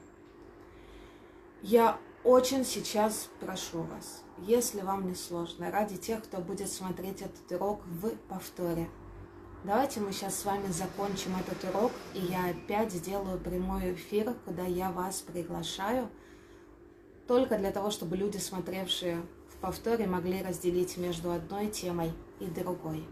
Я 1.61 1.99
очень 2.25 2.65
сейчас 2.65 3.29
прошу 3.41 3.83
вас, 3.83 4.23
если 4.39 4.81
вам 4.81 5.07
не 5.07 5.15
сложно, 5.15 5.71
ради 5.71 5.99
тех, 5.99 6.25
кто 6.25 6.39
будет 6.39 6.71
смотреть 6.71 7.21
этот 7.21 7.53
урок 7.53 7.83
в 7.87 8.11
повторе, 8.29 8.89
давайте 9.65 10.01
мы 10.01 10.13
сейчас 10.13 10.39
с 10.39 10.45
вами 10.45 10.71
закончим 10.71 11.33
этот 11.37 11.65
урок, 11.75 11.93
и 12.15 12.21
я 12.21 12.51
опять 12.51 12.93
сделаю 12.93 13.39
прямой 13.39 13.95
эфир, 13.95 14.35
куда 14.45 14.65
я 14.65 14.91
вас 14.93 15.21
приглашаю, 15.21 16.09
только 17.27 17.59
для 17.59 17.73
того, 17.73 17.91
чтобы 17.91 18.17
люди, 18.17 18.37
смотревшие 18.37 19.23
в 19.49 19.57
повторе, 19.57 20.07
могли 20.07 20.43
разделить 20.43 20.97
между 20.99 21.33
одной 21.33 21.69
темой 21.69 22.13
и 22.41 22.45
другой. 22.45 23.05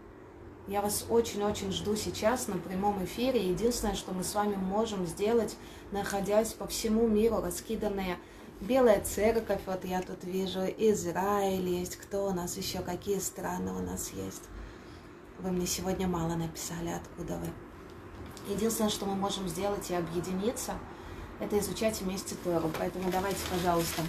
Я 0.67 0.81
вас 0.81 1.05
очень-очень 1.09 1.73
жду 1.73 1.95
сейчас 1.95 2.47
на 2.47 2.57
прямом 2.57 3.03
эфире. 3.03 3.49
Единственное, 3.49 3.95
что 3.95 4.13
мы 4.13 4.23
с 4.23 4.33
вами 4.33 4.55
можем 4.55 5.05
сделать, 5.05 5.57
находясь 5.91 6.53
по 6.53 6.67
всему 6.67 7.07
миру, 7.07 7.41
раскиданные 7.41 8.17
Белая 8.61 9.01
церковь, 9.01 9.59
вот 9.65 9.83
я 9.83 10.01
тут 10.01 10.23
вижу, 10.23 10.61
Израиль 10.61 11.67
есть, 11.67 11.97
кто 11.97 12.27
у 12.27 12.33
нас 12.33 12.55
еще, 12.55 12.79
какие 12.79 13.19
страны 13.19 13.73
у 13.73 13.79
нас 13.79 14.11
есть. 14.11 14.43
Вы 15.43 15.51
мне 15.51 15.67
сегодня 15.67 16.07
мало 16.07 16.35
написали, 16.35 16.87
откуда 16.87 17.37
вы. 17.37 17.47
Единственное, 18.53 18.89
что 18.89 19.05
мы 19.05 19.13
можем 19.15 19.49
сделать 19.49 19.91
и 19.91 19.93
объединиться, 19.93 20.71
это 21.41 21.59
изучать 21.59 21.99
вместе 21.99 22.35
Тору. 22.45 22.71
Поэтому 22.79 23.11
давайте, 23.11 23.41
пожалуйста, 23.51 24.03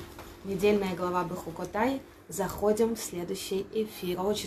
недельная 0.45 0.95
глава 0.95 1.25
Бахукотай, 1.25 2.03
заходим 2.29 2.95
в 2.95 3.01
следующий 3.01 3.67
эфир. 3.73 4.21
Очень 4.21 4.43